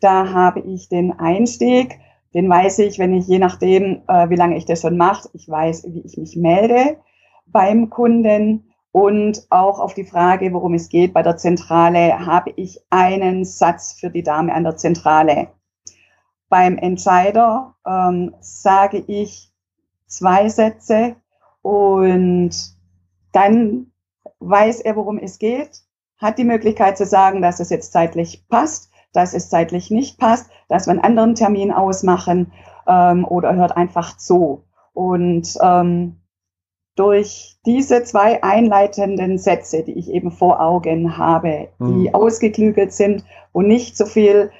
Da 0.00 0.32
habe 0.32 0.60
ich 0.60 0.88
den 0.88 1.18
Einstieg, 1.18 1.98
den 2.34 2.48
weiß 2.48 2.80
ich, 2.80 2.98
wenn 2.98 3.14
ich 3.14 3.26
je 3.26 3.38
nachdem, 3.38 4.02
äh, 4.08 4.28
wie 4.30 4.36
lange 4.36 4.56
ich 4.56 4.64
das 4.64 4.80
schon 4.80 4.96
mache, 4.96 5.28
ich 5.32 5.48
weiß, 5.48 5.84
wie 5.88 6.00
ich 6.00 6.16
mich 6.16 6.36
melde 6.36 6.98
beim 7.46 7.90
Kunden. 7.90 8.70
Und 8.92 9.46
auch 9.50 9.80
auf 9.80 9.94
die 9.94 10.04
Frage, 10.04 10.52
worum 10.52 10.74
es 10.74 10.88
geht 10.88 11.12
bei 11.12 11.22
der 11.22 11.36
Zentrale, 11.36 12.26
habe 12.26 12.52
ich 12.54 12.80
einen 12.90 13.44
Satz 13.44 13.94
für 13.98 14.08
die 14.08 14.22
Dame 14.22 14.54
an 14.54 14.62
der 14.62 14.76
Zentrale 14.76 15.48
beim 16.48 16.78
Entscheider 16.78 17.74
ähm, 17.84 18.36
sage 18.38 19.02
ich 19.08 19.50
zwei 20.06 20.48
Sätze 20.48 21.16
und 21.62 22.52
dann 23.32 23.90
weiß 24.40 24.80
er, 24.80 24.96
worum 24.96 25.18
es 25.18 25.38
geht, 25.38 25.82
hat 26.18 26.38
die 26.38 26.44
Möglichkeit 26.44 26.96
zu 26.96 27.06
sagen, 27.06 27.42
dass 27.42 27.60
es 27.60 27.70
jetzt 27.70 27.92
zeitlich 27.92 28.46
passt, 28.48 28.90
dass 29.12 29.34
es 29.34 29.48
zeitlich 29.48 29.90
nicht 29.90 30.18
passt, 30.18 30.50
dass 30.68 30.86
wir 30.86 30.92
einen 30.92 31.04
anderen 31.04 31.34
Termin 31.34 31.72
ausmachen 31.72 32.52
ähm, 32.86 33.24
oder 33.24 33.54
hört 33.54 33.76
einfach 33.76 34.16
zu. 34.16 34.64
Und 34.92 35.56
ähm, 35.62 36.20
durch 36.96 37.56
diese 37.66 38.04
zwei 38.04 38.42
einleitenden 38.42 39.38
Sätze, 39.38 39.82
die 39.82 39.98
ich 39.98 40.10
eben 40.10 40.30
vor 40.30 40.60
Augen 40.60 41.16
habe, 41.16 41.68
die 41.80 42.08
mhm. 42.08 42.14
ausgeklügelt 42.14 42.92
sind 42.92 43.24
und 43.52 43.66
nicht 43.66 43.96
so 43.96 44.06
viel 44.06 44.50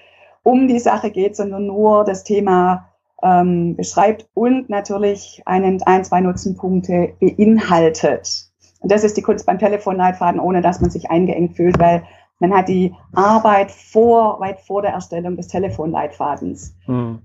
um 0.42 0.66
die 0.68 0.80
Sache 0.80 1.10
geht, 1.10 1.36
sondern 1.36 1.66
nur 1.66 2.04
das 2.04 2.24
Thema 2.24 2.90
ähm, 3.22 3.76
beschreibt 3.76 4.28
und 4.34 4.68
natürlich 4.68 5.42
einen, 5.46 5.82
ein, 5.82 6.04
zwei 6.04 6.20
Nutzenpunkte 6.20 7.14
beinhaltet. 7.20 8.43
Und 8.84 8.92
das 8.92 9.02
ist 9.02 9.16
die 9.16 9.22
Kunst 9.22 9.46
beim 9.46 9.58
Telefonleitfaden, 9.58 10.38
ohne 10.38 10.60
dass 10.60 10.82
man 10.82 10.90
sich 10.90 11.10
eingeengt 11.10 11.56
fühlt, 11.56 11.78
weil 11.78 12.02
man 12.38 12.52
hat 12.52 12.68
die 12.68 12.94
Arbeit 13.14 13.70
vor, 13.70 14.38
weit 14.40 14.60
vor 14.60 14.82
der 14.82 14.90
Erstellung 14.90 15.36
des 15.36 15.48
Telefonleitfadens. 15.48 16.76
Hm. 16.84 17.20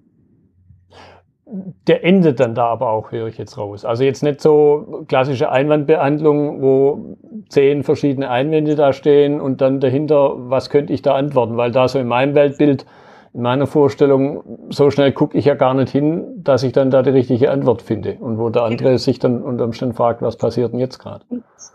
Der 1.86 2.06
endet 2.06 2.40
dann 2.40 2.56
da 2.56 2.68
aber 2.68 2.92
auch, 2.92 3.12
höre 3.12 3.28
ich 3.28 3.38
jetzt 3.38 3.58
raus. 3.58 3.84
Also 3.84 4.06
jetzt 4.06 4.24
nicht 4.24 4.40
so 4.40 5.04
klassische 5.10 5.52
Einwandbehandlung, 5.52 6.62
wo 6.62 7.18
zehn 7.50 7.84
verschiedene 7.84 8.30
Einwände 8.30 8.76
da 8.76 8.94
stehen 8.94 9.42
und 9.42 9.60
dann 9.60 9.82
dahinter, 9.82 10.36
was 10.38 10.70
könnte 10.70 10.94
ich 10.94 11.02
da 11.02 11.16
antworten? 11.16 11.58
Weil 11.58 11.72
da 11.72 11.90
so 11.90 12.00
in 12.00 12.08
meinem 12.08 12.36
Weltbild 12.36 12.86
in 13.34 13.42
meiner 13.42 13.68
Vorstellung, 13.68 14.70
so 14.70 14.90
schnell 14.90 15.12
gucke 15.12 15.38
ich 15.38 15.46
ja 15.46 15.56
gar 15.56 15.74
nicht 15.74 15.92
hin, 15.92 16.42
dass 16.44 16.64
ich 16.64 16.74
dann 16.74 16.90
da 16.90 17.04
die 17.04 17.12
richtige 17.12 17.52
Antwort 17.52 17.82
finde. 17.82 18.18
Und 18.20 18.38
wo 18.38 18.50
der 18.50 18.64
andere 18.64 18.98
sich 18.98 19.20
dann 19.20 19.44
unter 19.44 19.66
Umständen 19.66 19.96
fragt, 19.96 20.22
was 20.22 20.38
passiert 20.38 20.74
denn 20.74 20.80
jetzt 20.80 21.00
gerade? 21.00 21.26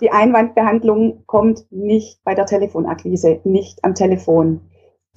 Die 0.01 0.11
Einwandbehandlung 0.11 1.25
kommt 1.27 1.67
nicht 1.71 2.23
bei 2.25 2.35
der 2.35 2.47
Telefonakquise, 2.47 3.41
nicht 3.45 3.85
am 3.85 3.95
Telefon. 3.95 4.63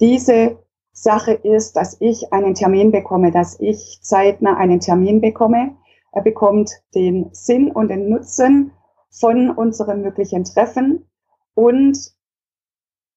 Diese 0.00 0.58
Sache 0.92 1.32
ist, 1.32 1.76
dass 1.76 1.96
ich 2.00 2.32
einen 2.32 2.54
Termin 2.54 2.92
bekomme, 2.92 3.30
dass 3.30 3.58
ich 3.60 3.98
zeitnah 4.02 4.56
einen 4.56 4.80
Termin 4.80 5.20
bekomme. 5.20 5.76
Er 6.12 6.22
bekommt 6.22 6.70
den 6.94 7.28
Sinn 7.32 7.70
und 7.70 7.88
den 7.88 8.08
Nutzen 8.08 8.72
von 9.10 9.50
unserem 9.50 10.02
möglichen 10.02 10.44
Treffen 10.44 11.08
und 11.54 11.98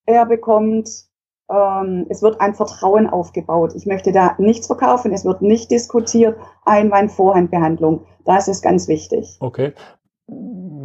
er 0.06 0.26
bekommt 0.26 1.11
ähm, 1.52 2.06
es 2.10 2.22
wird 2.22 2.40
ein 2.40 2.54
Vertrauen 2.54 3.08
aufgebaut. 3.08 3.74
Ich 3.76 3.86
möchte 3.86 4.12
da 4.12 4.36
nichts 4.38 4.68
verkaufen, 4.68 5.12
es 5.12 5.26
wird 5.26 5.42
nicht 5.42 5.72
diskutiert. 5.72 6.38
Einwand-Vorhandbehandlung, 6.66 8.06
das 8.26 8.48
ist 8.48 8.62
ganz 8.62 8.88
wichtig. 8.88 9.38
Okay. 9.40 9.74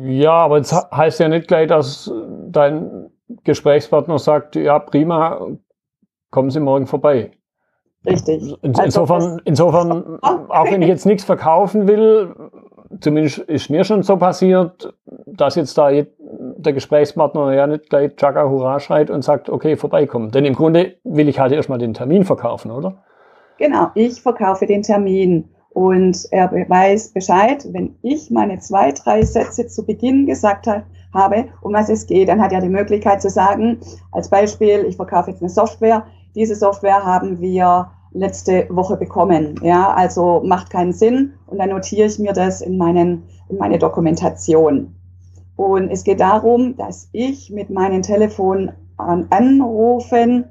Ja, 0.03 0.33
aber 0.33 0.59
es 0.59 0.73
heißt 0.73 1.21
ja 1.21 1.29
nicht 1.29 1.49
gleich, 1.49 1.69
dass 1.69 2.13
dein 2.49 3.11
Gesprächspartner 3.45 4.19
sagt, 4.19 4.57
ja, 4.57 4.79
prima, 4.79 5.47
kommen 6.31 6.51
Sie 6.51 6.61
morgen 6.61 6.87
vorbei. 6.87 7.33
Richtig. 8.05 8.55
Insofern, 8.63 9.23
also 9.23 9.39
insofern 9.45 10.19
auch 10.23 10.71
wenn 10.71 10.83
ich 10.83 10.89
jetzt 10.89 11.07
nichts 11.07 11.25
verkaufen 11.25 11.89
will, 11.89 12.35
zumindest 13.01 13.39
ist 13.39 13.71
mir 13.71 13.85
schon 13.85 14.03
so 14.03 14.17
passiert, 14.17 14.95
dass 15.27 15.57
jetzt 15.57 15.77
da 15.77 15.91
der 15.91 16.73
Gesprächspartner 16.73 17.53
ja 17.53 17.67
nicht 17.67 17.91
gleich 17.91 18.17
Chaka 18.17 18.49
Hurra 18.49 18.81
schreit 18.81 19.11
und 19.11 19.23
sagt, 19.23 19.51
okay, 19.51 19.77
vorbeikommen. 19.77 20.31
Denn 20.31 20.45
im 20.45 20.55
Grunde 20.55 20.97
will 21.05 21.29
ich 21.29 21.39
halt 21.39 21.53
erstmal 21.53 21.79
den 21.79 21.95
Termin 21.95 22.25
verkaufen, 22.25 22.71
oder? 22.71 23.03
Genau, 23.59 23.89
ich 23.95 24.21
verkaufe 24.21 24.67
den 24.67 24.83
Termin. 24.83 25.49
Und 25.71 26.27
er 26.31 26.51
weiß 26.51 27.13
Bescheid, 27.13 27.67
wenn 27.73 27.97
ich 28.03 28.31
meine 28.31 28.59
zwei, 28.61 28.93
drei 28.93 29.23
Sätze 29.23 29.67
zu 29.67 29.85
Beginn 29.85 30.27
gesagt 30.27 30.67
habe, 31.13 31.45
um 31.61 31.75
was 31.75 31.91
es 31.91 32.07
geht, 32.07 32.29
dann 32.29 32.41
hat 32.41 32.53
er 32.53 32.63
die 32.63 32.69
Möglichkeit 32.69 33.21
zu 33.21 33.29
sagen, 33.29 33.81
als 34.13 34.31
Beispiel, 34.31 34.87
ich 34.89 34.97
verkaufe 34.97 35.31
jetzt 35.31 35.43
eine 35.43 35.51
Software. 35.51 36.07
Diese 36.35 36.55
Software 36.55 37.05
haben 37.05 37.41
wir 37.41 37.91
letzte 38.17 38.67
Woche 38.71 38.97
bekommen. 38.97 39.61
Ja, 39.63 39.93
also 39.93 40.43
macht 40.45 40.71
keinen 40.71 40.93
Sinn. 40.93 41.35
Und 41.47 41.59
dann 41.59 41.71
notiere 41.71 42.07
ich 42.07 42.19
mir 42.19 42.33
das 42.33 42.61
in, 42.61 42.77
meinen, 42.79 43.23
in 43.49 43.59
meine 43.59 43.79
Dokumentation. 43.79 44.95
Und 45.57 45.91
es 45.91 46.05
geht 46.05 46.21
darum, 46.21 46.77
dass 46.77 47.09
ich 47.13 47.51
mit 47.51 47.71
meinen 47.71 48.03
Telefonanrufen 48.03 50.45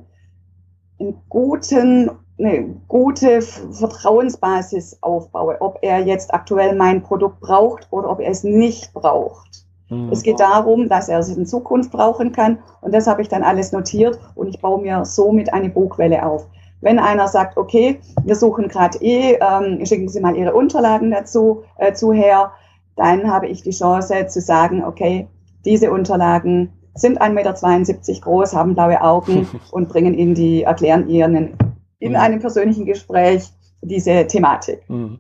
einen 1.00 1.22
guten, 1.30 2.10
eine 2.40 2.76
gute 2.88 3.42
Vertrauensbasis 3.42 4.98
aufbaue, 5.02 5.62
ob 5.62 5.78
er 5.82 6.00
jetzt 6.00 6.34
aktuell 6.34 6.76
mein 6.76 7.04
Produkt 7.04 7.40
braucht 7.42 7.88
oder 7.92 8.10
ob 8.10 8.20
er 8.20 8.32
es 8.32 8.44
nicht 8.44 8.94
braucht. 8.94 9.66
Mhm. 9.90 10.10
Es 10.12 10.24
geht 10.24 10.40
darum, 10.40 10.90
dass 10.90 11.10
er 11.10 11.20
es 11.20 11.36
in 11.36 11.46
Zukunft 11.46 11.92
brauchen 11.92 12.32
kann 12.32 12.58
und 12.82 12.94
das 12.94 13.08
habe 13.08 13.22
ich 13.22 13.28
dann 13.28 13.44
alles 13.44 13.72
notiert 13.72 14.20
und 14.34 14.48
ich 14.48 14.60
baue 14.60 14.82
mir 14.82 15.06
somit 15.06 15.54
eine 15.54 15.70
Bugwelle 15.70 16.26
auf. 16.26 16.48
Wenn 16.86 17.00
einer 17.00 17.28
sagt, 17.28 17.58
okay, 17.58 18.00
wir 18.26 18.36
suchen 18.36 18.68
gerade 18.68 19.00
eh, 19.02 19.40
ähm, 19.42 19.84
schicken 19.88 20.08
Sie 20.08 20.20
mal 20.20 20.36
Ihre 20.36 20.54
Unterlagen 20.54 21.10
dazu 21.10 21.64
äh, 21.80 21.94
zu 21.94 22.14
her, 22.14 22.52
dann 22.96 23.28
habe 23.28 23.48
ich 23.48 23.64
die 23.64 23.72
Chance 23.72 24.28
zu 24.28 24.40
sagen, 24.40 24.84
okay, 24.84 25.28
diese 25.66 25.90
Unterlagen 25.90 26.74
sind 26.94 27.20
1,72 27.20 27.32
Meter 27.34 28.22
groß, 28.22 28.54
haben 28.54 28.76
blaue 28.76 29.02
Augen 29.02 29.48
und 29.72 29.90
bringen 29.90 30.14
Ihnen 30.14 30.36
die, 30.36 30.62
erklären 30.62 31.10
Ihnen 31.10 31.58
in 31.98 32.12
mhm. 32.12 32.18
einem 32.18 32.40
persönlichen 32.40 32.86
Gespräch 32.86 33.50
diese 33.82 34.28
Thematik. 34.28 34.88
Mhm. 34.88 35.18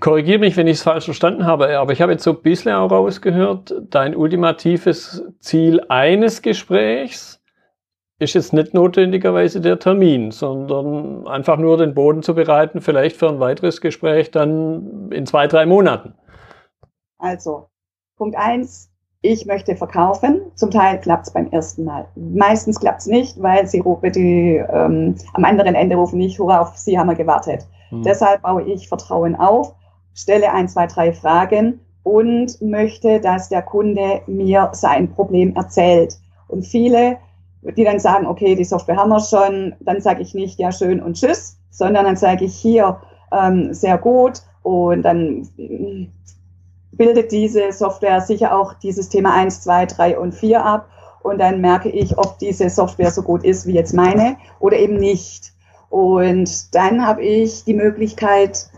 Korrigiere 0.00 0.40
mich, 0.40 0.56
wenn 0.56 0.66
ich 0.66 0.78
es 0.78 0.82
falsch 0.82 1.04
verstanden 1.04 1.46
habe, 1.46 1.78
aber 1.78 1.92
ich 1.92 2.02
habe 2.02 2.10
jetzt 2.10 2.24
so 2.24 2.32
ein 2.32 2.42
bisschen 2.42 2.72
auch 2.72 2.90
rausgehört, 2.90 3.72
dein 3.88 4.16
ultimatives 4.16 5.22
Ziel 5.38 5.80
eines 5.88 6.42
Gesprächs 6.42 7.37
ist 8.18 8.34
jetzt 8.34 8.52
nicht 8.52 8.74
notwendigerweise 8.74 9.60
der 9.60 9.78
Termin, 9.78 10.32
sondern 10.32 11.26
einfach 11.28 11.56
nur 11.56 11.76
den 11.76 11.94
Boden 11.94 12.22
zu 12.22 12.34
bereiten, 12.34 12.80
vielleicht 12.80 13.16
für 13.16 13.28
ein 13.28 13.38
weiteres 13.38 13.80
Gespräch 13.80 14.30
dann 14.30 15.10
in 15.12 15.24
zwei, 15.26 15.46
drei 15.46 15.66
Monaten. 15.66 16.14
Also, 17.18 17.68
Punkt 18.16 18.36
eins, 18.36 18.90
ich 19.20 19.46
möchte 19.46 19.76
verkaufen. 19.76 20.40
Zum 20.54 20.70
Teil 20.70 21.00
klappt 21.00 21.26
es 21.26 21.32
beim 21.32 21.48
ersten 21.50 21.84
Mal. 21.84 22.08
Meistens 22.16 22.78
klappt 22.78 23.00
es 23.00 23.06
nicht, 23.06 23.40
weil 23.42 23.66
sie 23.66 23.82
die, 24.14 24.64
ähm, 24.72 25.16
am 25.34 25.44
anderen 25.44 25.74
Ende 25.74 25.96
rufen 25.96 26.18
nicht, 26.18 26.38
hurra, 26.38 26.60
auf 26.60 26.76
Sie 26.76 26.98
haben 26.98 27.08
wir 27.08 27.16
gewartet. 27.16 27.66
Hm. 27.90 28.02
Deshalb 28.02 28.42
baue 28.42 28.62
ich 28.62 28.88
Vertrauen 28.88 29.34
auf, 29.36 29.74
stelle 30.14 30.52
ein, 30.52 30.68
zwei, 30.68 30.86
drei 30.86 31.12
Fragen 31.12 31.80
und 32.02 32.60
möchte, 32.62 33.20
dass 33.20 33.48
der 33.48 33.62
Kunde 33.62 34.22
mir 34.26 34.70
sein 34.72 35.10
Problem 35.12 35.54
erzählt. 35.56 36.16
Und 36.46 36.64
viele, 36.64 37.18
die 37.62 37.84
dann 37.84 37.98
sagen, 37.98 38.26
okay, 38.26 38.54
die 38.54 38.64
Software 38.64 38.96
haben 38.96 39.10
wir 39.10 39.20
schon, 39.20 39.74
dann 39.80 40.00
sage 40.00 40.22
ich 40.22 40.34
nicht, 40.34 40.58
ja 40.58 40.72
schön 40.72 41.02
und 41.02 41.14
tschüss, 41.14 41.58
sondern 41.70 42.04
dann 42.04 42.16
sage 42.16 42.44
ich 42.44 42.54
hier 42.54 43.00
ähm, 43.32 43.72
sehr 43.74 43.98
gut 43.98 44.42
und 44.62 45.02
dann 45.02 45.48
bildet 46.92 47.32
diese 47.32 47.72
Software 47.72 48.20
sicher 48.20 48.56
auch 48.58 48.74
dieses 48.74 49.08
Thema 49.08 49.34
1, 49.34 49.62
2, 49.62 49.86
3 49.86 50.18
und 50.18 50.34
4 50.34 50.64
ab 50.64 50.88
und 51.22 51.38
dann 51.38 51.60
merke 51.60 51.88
ich, 51.88 52.16
ob 52.18 52.38
diese 52.38 52.70
Software 52.70 53.10
so 53.10 53.22
gut 53.22 53.44
ist 53.44 53.66
wie 53.66 53.74
jetzt 53.74 53.94
meine 53.94 54.36
oder 54.60 54.76
eben 54.76 54.96
nicht. 54.96 55.52
Und 55.90 56.74
dann 56.74 57.06
habe 57.06 57.22
ich 57.22 57.64
die 57.64 57.74
Möglichkeit, 57.74 58.70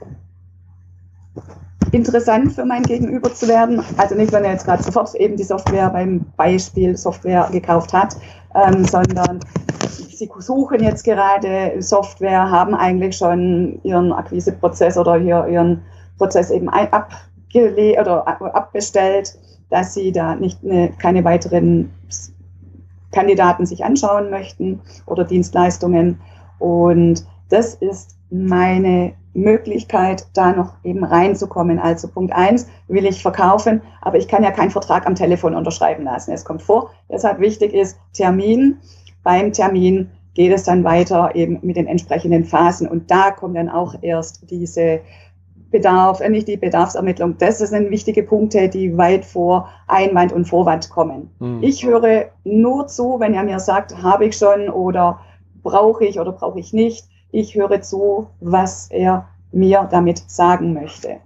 interessant 1.92 2.52
für 2.52 2.64
mein 2.64 2.82
Gegenüber 2.82 3.34
zu 3.34 3.48
werden. 3.48 3.82
Also 3.96 4.14
nicht, 4.14 4.32
wenn 4.32 4.44
er 4.44 4.52
jetzt 4.52 4.64
gerade 4.64 4.82
sofort 4.82 5.14
eben 5.16 5.36
die 5.36 5.44
Software 5.44 5.90
beim 5.90 6.24
Beispiel 6.36 6.96
Software 6.96 7.48
gekauft 7.50 7.92
hat, 7.92 8.16
ähm, 8.54 8.84
sondern 8.84 9.40
sie 9.88 10.30
suchen 10.38 10.82
jetzt 10.82 11.04
gerade 11.04 11.80
Software, 11.80 12.50
haben 12.50 12.74
eigentlich 12.74 13.16
schon 13.16 13.80
ihren 13.82 14.12
Akquiseprozess 14.12 14.96
oder 14.98 15.16
ihren 15.18 15.82
Prozess 16.18 16.50
eben 16.50 16.68
oder 18.00 18.26
abbestellt, 18.54 19.38
dass 19.70 19.94
sie 19.94 20.12
da 20.12 20.34
nicht 20.34 20.58
eine, 20.64 20.92
keine 20.98 21.24
weiteren 21.24 21.90
Kandidaten 23.12 23.66
sich 23.66 23.84
anschauen 23.84 24.30
möchten 24.30 24.80
oder 25.06 25.24
Dienstleistungen. 25.24 26.20
Und 26.58 27.24
das 27.48 27.74
ist 27.74 28.16
meine 28.30 29.14
Möglichkeit, 29.32 30.26
da 30.34 30.52
noch 30.52 30.74
eben 30.82 31.04
reinzukommen. 31.04 31.78
Also 31.78 32.08
Punkt 32.08 32.32
eins 32.32 32.68
will 32.88 33.06
ich 33.06 33.22
verkaufen, 33.22 33.82
aber 34.00 34.18
ich 34.18 34.28
kann 34.28 34.42
ja 34.42 34.50
keinen 34.50 34.70
Vertrag 34.70 35.06
am 35.06 35.14
Telefon 35.14 35.54
unterschreiben 35.54 36.04
lassen. 36.04 36.32
Es 36.32 36.44
kommt 36.44 36.62
vor. 36.62 36.90
Deshalb 37.08 37.40
wichtig 37.40 37.72
ist 37.72 37.98
Termin. 38.12 38.78
Beim 39.22 39.52
Termin 39.52 40.10
geht 40.34 40.52
es 40.52 40.64
dann 40.64 40.84
weiter 40.84 41.34
eben 41.34 41.58
mit 41.62 41.76
den 41.76 41.86
entsprechenden 41.86 42.44
Phasen 42.44 42.88
und 42.88 43.10
da 43.10 43.30
kommt 43.30 43.56
dann 43.56 43.68
auch 43.68 43.94
erst 44.00 44.50
diese 44.50 45.00
Bedarf, 45.70 46.20
äh, 46.20 46.28
nicht 46.28 46.48
die 46.48 46.56
Bedarfsermittlung. 46.56 47.38
Das 47.38 47.58
sind 47.58 47.90
wichtige 47.90 48.22
Punkte, 48.22 48.68
die 48.68 48.96
weit 48.96 49.24
vor 49.24 49.68
Einwand 49.86 50.32
und 50.32 50.46
Vorwand 50.46 50.90
kommen. 50.90 51.30
Mhm. 51.38 51.62
Ich 51.62 51.84
höre 51.84 52.30
nur 52.44 52.86
zu, 52.88 53.20
wenn 53.20 53.34
er 53.34 53.44
mir 53.44 53.60
sagt, 53.60 54.02
habe 54.02 54.26
ich 54.26 54.36
schon 54.36 54.68
oder 54.68 55.20
brauche 55.62 56.04
ich 56.04 56.18
oder 56.18 56.32
brauche 56.32 56.58
ich 56.58 56.72
nicht. 56.72 57.09
Ich 57.32 57.54
höre 57.54 57.80
zu, 57.80 58.28
was 58.40 58.90
er 58.90 59.28
mir 59.52 59.88
damit 59.90 60.18
sagen 60.30 60.74
möchte. 60.74 61.18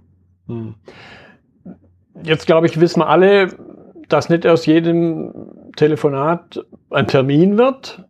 Mhm. 0.47 0.75
Jetzt 2.23 2.45
glaube 2.45 2.67
ich, 2.67 2.79
wissen 2.79 3.01
wir 3.01 3.09
alle, 3.09 3.49
dass 4.07 4.29
nicht 4.29 4.47
aus 4.47 4.65
jedem 4.65 5.33
Telefonat 5.75 6.65
ein 6.89 7.07
Termin 7.07 7.57
wird. 7.57 8.05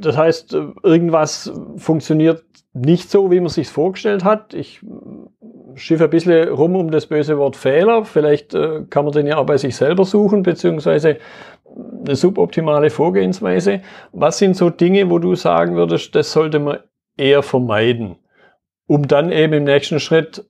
Das 0.00 0.16
heißt, 0.16 0.56
irgendwas 0.82 1.52
funktioniert 1.76 2.44
nicht 2.72 3.10
so, 3.10 3.30
wie 3.30 3.40
man 3.40 3.48
sich 3.48 3.68
vorgestellt 3.68 4.24
hat. 4.24 4.54
Ich 4.54 4.80
schiffe 5.74 6.04
ein 6.04 6.10
bisschen 6.10 6.48
rum 6.48 6.76
um 6.76 6.90
das 6.90 7.06
böse 7.06 7.38
Wort 7.38 7.56
Fehler. 7.56 8.04
Vielleicht 8.04 8.54
äh, 8.54 8.84
kann 8.88 9.04
man 9.04 9.12
den 9.12 9.26
ja 9.26 9.36
auch 9.36 9.46
bei 9.46 9.58
sich 9.58 9.76
selber 9.76 10.04
suchen, 10.04 10.42
beziehungsweise 10.42 11.18
eine 12.04 12.16
suboptimale 12.16 12.90
Vorgehensweise. 12.90 13.82
Was 14.12 14.38
sind 14.38 14.56
so 14.56 14.70
Dinge, 14.70 15.10
wo 15.10 15.18
du 15.18 15.34
sagen 15.34 15.76
würdest, 15.76 16.14
das 16.14 16.32
sollte 16.32 16.58
man 16.58 16.78
eher 17.20 17.42
vermeiden, 17.42 18.16
um 18.86 19.06
dann 19.06 19.30
eben 19.30 19.52
im 19.52 19.64
nächsten 19.64 20.00
Schritt 20.00 20.48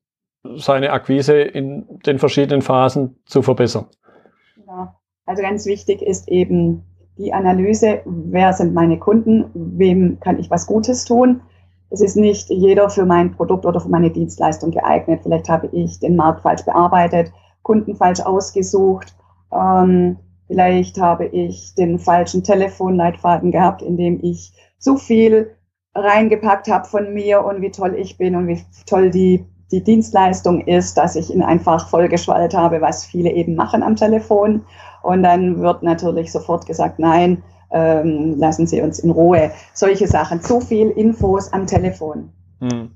seine 0.56 0.92
Akquise 0.92 1.40
in 1.40 1.86
den 2.06 2.18
verschiedenen 2.18 2.62
Phasen 2.62 3.20
zu 3.26 3.42
verbessern? 3.42 3.86
Ja, 4.66 4.94
also 5.26 5.42
ganz 5.42 5.66
wichtig 5.66 6.00
ist 6.00 6.28
eben 6.28 6.82
die 7.18 7.34
Analyse, 7.34 8.00
wer 8.06 8.54
sind 8.54 8.72
meine 8.72 8.98
Kunden, 8.98 9.50
wem 9.52 10.18
kann 10.20 10.38
ich 10.38 10.50
was 10.50 10.66
Gutes 10.66 11.04
tun 11.04 11.42
es 11.90 12.00
ist 12.00 12.16
nicht 12.16 12.48
jeder 12.50 12.88
für 12.88 13.04
mein 13.04 13.32
Produkt 13.32 13.66
oder 13.66 13.80
für 13.80 13.88
meine 13.88 14.10
Dienstleistung 14.10 14.70
geeignet. 14.70 15.20
Vielleicht 15.22 15.48
habe 15.48 15.68
ich 15.72 15.98
den 15.98 16.16
Markt 16.16 16.42
falsch 16.42 16.64
bearbeitet, 16.64 17.32
Kunden 17.62 17.96
falsch 17.96 18.20
ausgesucht. 18.20 19.14
Ähm, 19.52 20.16
vielleicht 20.46 21.00
habe 21.00 21.26
ich 21.26 21.74
den 21.74 21.98
falschen 21.98 22.44
Telefonleitfaden 22.44 23.50
gehabt, 23.50 23.82
in 23.82 23.96
dem 23.96 24.20
ich 24.22 24.52
zu 24.78 24.96
viel 24.96 25.56
reingepackt 25.94 26.68
habe 26.68 26.86
von 26.86 27.12
mir 27.12 27.44
und 27.44 27.62
wie 27.62 27.70
toll 27.70 27.94
ich 27.96 28.16
bin 28.16 28.36
und 28.36 28.46
wie 28.46 28.62
toll 28.86 29.10
die, 29.10 29.44
die 29.72 29.82
Dienstleistung 29.82 30.60
ist, 30.60 30.96
dass 30.96 31.16
ich 31.16 31.32
ihn 31.32 31.42
einfach 31.42 31.88
vollgeschwallt 31.88 32.54
habe, 32.54 32.80
was 32.80 33.04
viele 33.04 33.30
eben 33.30 33.54
machen 33.54 33.82
am 33.82 33.96
Telefon. 33.96 34.64
Und 35.02 35.22
dann 35.22 35.60
wird 35.60 35.82
natürlich 35.82 36.30
sofort 36.32 36.66
gesagt, 36.66 36.98
nein, 36.98 37.42
ähm, 37.70 38.36
lassen 38.38 38.66
Sie 38.66 38.80
uns 38.80 38.98
in 38.98 39.10
Ruhe. 39.10 39.50
Solche 39.72 40.06
Sachen. 40.06 40.40
Zu 40.40 40.60
viel 40.60 40.90
Infos 40.90 41.52
am 41.52 41.66
Telefon. 41.66 42.30
Hm. 42.60 42.90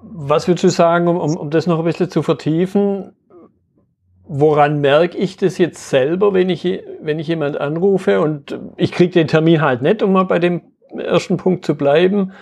Was 0.00 0.48
würdest 0.48 0.64
du 0.64 0.68
sagen, 0.68 1.08
um, 1.08 1.36
um, 1.36 1.50
das 1.50 1.66
noch 1.66 1.80
ein 1.80 1.84
bisschen 1.84 2.10
zu 2.10 2.22
vertiefen? 2.22 3.12
Woran 4.24 4.80
merke 4.80 5.16
ich 5.16 5.36
das 5.36 5.58
jetzt 5.58 5.88
selber, 5.88 6.34
wenn 6.34 6.48
ich, 6.50 6.64
wenn 7.00 7.18
ich 7.18 7.28
jemand 7.28 7.60
anrufe 7.60 8.20
und 8.20 8.58
ich 8.76 8.92
kriege 8.92 9.12
den 9.12 9.26
Termin 9.26 9.62
halt 9.62 9.82
nicht, 9.82 10.02
um 10.02 10.12
mal 10.12 10.24
bei 10.24 10.38
dem 10.38 10.62
ersten 10.96 11.36
Punkt 11.36 11.64
zu 11.64 11.74
bleiben? 11.74 12.32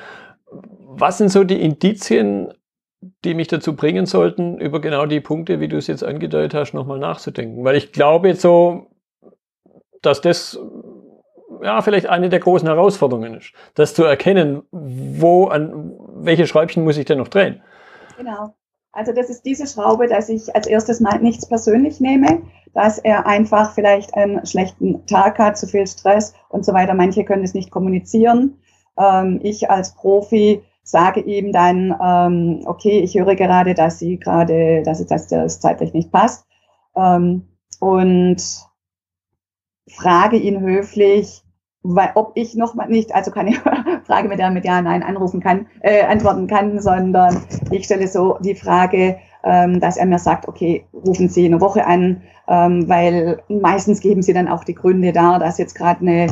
Was 0.50 1.18
sind 1.18 1.30
so 1.30 1.44
die 1.44 1.60
Indizien, 1.60 2.52
die 3.24 3.34
mich 3.34 3.48
dazu 3.48 3.76
bringen 3.76 4.06
sollten, 4.06 4.58
über 4.58 4.80
genau 4.80 5.06
die 5.06 5.20
Punkte, 5.20 5.60
wie 5.60 5.68
du 5.68 5.76
es 5.76 5.86
jetzt 5.86 6.04
angedeutet 6.04 6.54
hast, 6.54 6.72
nochmal 6.72 6.98
nachzudenken? 6.98 7.64
Weil 7.64 7.76
ich 7.76 7.92
glaube 7.92 8.28
jetzt 8.28 8.42
so, 8.42 8.86
dass 10.02 10.20
das 10.20 10.58
ja, 11.62 11.80
vielleicht 11.82 12.06
eine 12.06 12.28
der 12.28 12.40
großen 12.40 12.68
Herausforderungen 12.68 13.34
ist, 13.34 13.52
das 13.74 13.94
zu 13.94 14.04
erkennen, 14.04 14.62
wo, 14.70 15.46
an 15.46 15.92
welche 16.16 16.46
Schräubchen 16.46 16.84
muss 16.84 16.96
ich 16.96 17.04
denn 17.06 17.18
noch 17.18 17.28
drehen. 17.28 17.62
Genau. 18.16 18.54
Also 18.96 19.12
das 19.12 19.28
ist 19.28 19.44
diese 19.44 19.66
Schraube, 19.66 20.08
dass 20.08 20.30
ich 20.30 20.56
als 20.56 20.66
erstes 20.66 21.00
mal 21.00 21.18
nichts 21.18 21.46
persönlich 21.46 22.00
nehme, 22.00 22.40
dass 22.72 22.96
er 22.96 23.26
einfach 23.26 23.74
vielleicht 23.74 24.14
einen 24.14 24.46
schlechten 24.46 25.04
Tag 25.04 25.38
hat, 25.38 25.58
zu 25.58 25.66
viel 25.66 25.86
Stress 25.86 26.32
und 26.48 26.64
so 26.64 26.72
weiter. 26.72 26.94
Manche 26.94 27.22
können 27.22 27.44
es 27.44 27.52
nicht 27.52 27.70
kommunizieren. 27.70 28.58
Ähm, 28.98 29.38
ich 29.42 29.70
als 29.70 29.94
Profi 29.94 30.62
sage 30.82 31.20
ihm 31.20 31.52
dann, 31.52 31.94
ähm, 32.02 32.62
okay, 32.64 33.00
ich 33.00 33.18
höre 33.18 33.34
gerade, 33.34 33.74
dass 33.74 33.98
sie 33.98 34.18
gerade, 34.18 34.82
dass, 34.82 35.04
dass 35.04 35.26
das 35.26 35.60
zeitlich 35.60 35.92
nicht 35.92 36.10
passt. 36.10 36.46
Ähm, 36.96 37.46
und 37.80 38.42
frage 39.90 40.38
ihn 40.38 40.60
höflich, 40.60 41.42
weil, 41.94 42.10
ob 42.14 42.32
ich 42.34 42.54
noch 42.54 42.74
mal 42.74 42.88
nicht, 42.88 43.14
also 43.14 43.30
keine 43.30 43.52
Frage 44.04 44.28
mit 44.28 44.38
der 44.38 44.50
mit 44.50 44.64
Ja, 44.64 44.82
Nein 44.82 45.02
anrufen 45.02 45.40
kann, 45.40 45.66
äh, 45.80 46.04
antworten 46.04 46.46
kann, 46.46 46.80
sondern 46.80 47.42
ich 47.70 47.84
stelle 47.84 48.08
so 48.08 48.38
die 48.40 48.54
Frage, 48.54 49.16
ähm, 49.44 49.80
dass 49.80 49.96
er 49.96 50.06
mir 50.06 50.18
sagt, 50.18 50.48
okay, 50.48 50.84
rufen 50.92 51.28
Sie 51.28 51.46
eine 51.46 51.60
Woche 51.60 51.86
an, 51.86 52.22
ähm, 52.48 52.88
weil 52.88 53.42
meistens 53.48 54.00
geben 54.00 54.22
Sie 54.22 54.32
dann 54.32 54.48
auch 54.48 54.64
die 54.64 54.74
Gründe 54.74 55.12
dar, 55.12 55.38
dass 55.38 55.58
jetzt 55.58 55.74
gerade 55.74 56.00
eine 56.00 56.26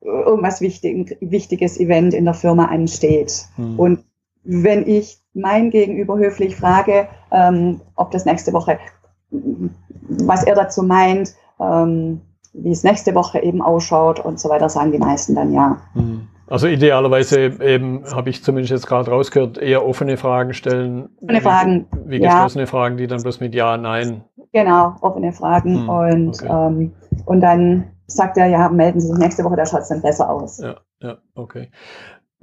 irgendwas 0.00 0.60
wichtig, 0.60 1.16
wichtiges 1.20 1.78
Event 1.80 2.14
in 2.14 2.24
der 2.24 2.34
Firma 2.34 2.66
ansteht. 2.66 3.46
Hm. 3.56 3.78
Und 3.78 4.04
wenn 4.44 4.86
ich 4.86 5.18
mein 5.34 5.70
Gegenüber 5.70 6.16
höflich 6.16 6.56
frage, 6.56 7.08
ähm, 7.32 7.80
ob 7.96 8.10
das 8.10 8.24
nächste 8.24 8.52
Woche, 8.52 8.78
was 9.30 10.44
er 10.44 10.54
dazu 10.54 10.82
meint, 10.82 11.34
ähm, 11.60 12.20
wie 12.58 12.70
es 12.70 12.84
nächste 12.84 13.14
Woche 13.14 13.42
eben 13.42 13.62
ausschaut 13.62 14.20
und 14.20 14.40
so 14.40 14.48
weiter, 14.48 14.68
sagen 14.68 14.92
die 14.92 14.98
meisten 14.98 15.34
dann 15.34 15.52
ja. 15.52 15.78
Mhm. 15.94 16.28
Also 16.48 16.68
idealerweise 16.68 17.40
eben, 17.60 18.04
habe 18.14 18.30
ich 18.30 18.44
zumindest 18.44 18.70
jetzt 18.70 18.86
gerade 18.86 19.10
rausgehört, 19.10 19.58
eher 19.58 19.84
offene 19.84 20.16
Fragen 20.16 20.54
stellen. 20.54 21.08
Offene 21.20 21.40
Fragen. 21.40 21.86
Wie, 22.04 22.12
wie 22.12 22.18
geschlossene 22.20 22.64
ja. 22.64 22.70
Fragen, 22.70 22.96
die 22.96 23.08
dann 23.08 23.22
bloß 23.22 23.40
mit 23.40 23.54
Ja, 23.54 23.76
Nein. 23.76 24.22
Genau, 24.52 24.94
offene 25.00 25.32
Fragen. 25.32 25.80
Hm, 25.80 25.88
und, 25.88 26.42
okay. 26.42 26.48
ähm, 26.48 26.92
und 27.24 27.40
dann 27.40 27.88
sagt 28.06 28.38
er, 28.38 28.46
ja, 28.46 28.68
melden 28.68 29.00
Sie 29.00 29.08
sich 29.08 29.18
nächste 29.18 29.42
Woche, 29.42 29.56
da 29.56 29.66
schaut 29.66 29.80
es 29.80 29.88
dann 29.88 30.02
besser 30.02 30.30
aus. 30.30 30.58
Ja, 30.58 30.76
ja, 31.02 31.18
okay. 31.34 31.68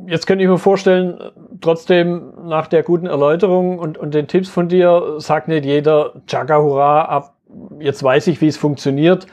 Jetzt 0.06 0.28
könnte 0.28 0.44
ich 0.44 0.50
mir 0.50 0.58
vorstellen, 0.58 1.18
trotzdem 1.62 2.34
nach 2.44 2.68
der 2.68 2.84
guten 2.84 3.06
Erläuterung 3.06 3.80
und, 3.80 3.98
und 3.98 4.14
den 4.14 4.28
Tipps 4.28 4.50
von 4.50 4.68
dir, 4.68 5.16
sagt 5.20 5.48
nicht 5.48 5.66
jeder, 5.66 6.14
Chaka 6.28 6.62
Hurra, 6.62 7.06
ab, 7.06 7.36
jetzt 7.80 8.04
weiß 8.04 8.28
ich, 8.28 8.42
wie 8.42 8.48
es 8.48 8.58
funktioniert. 8.58 9.28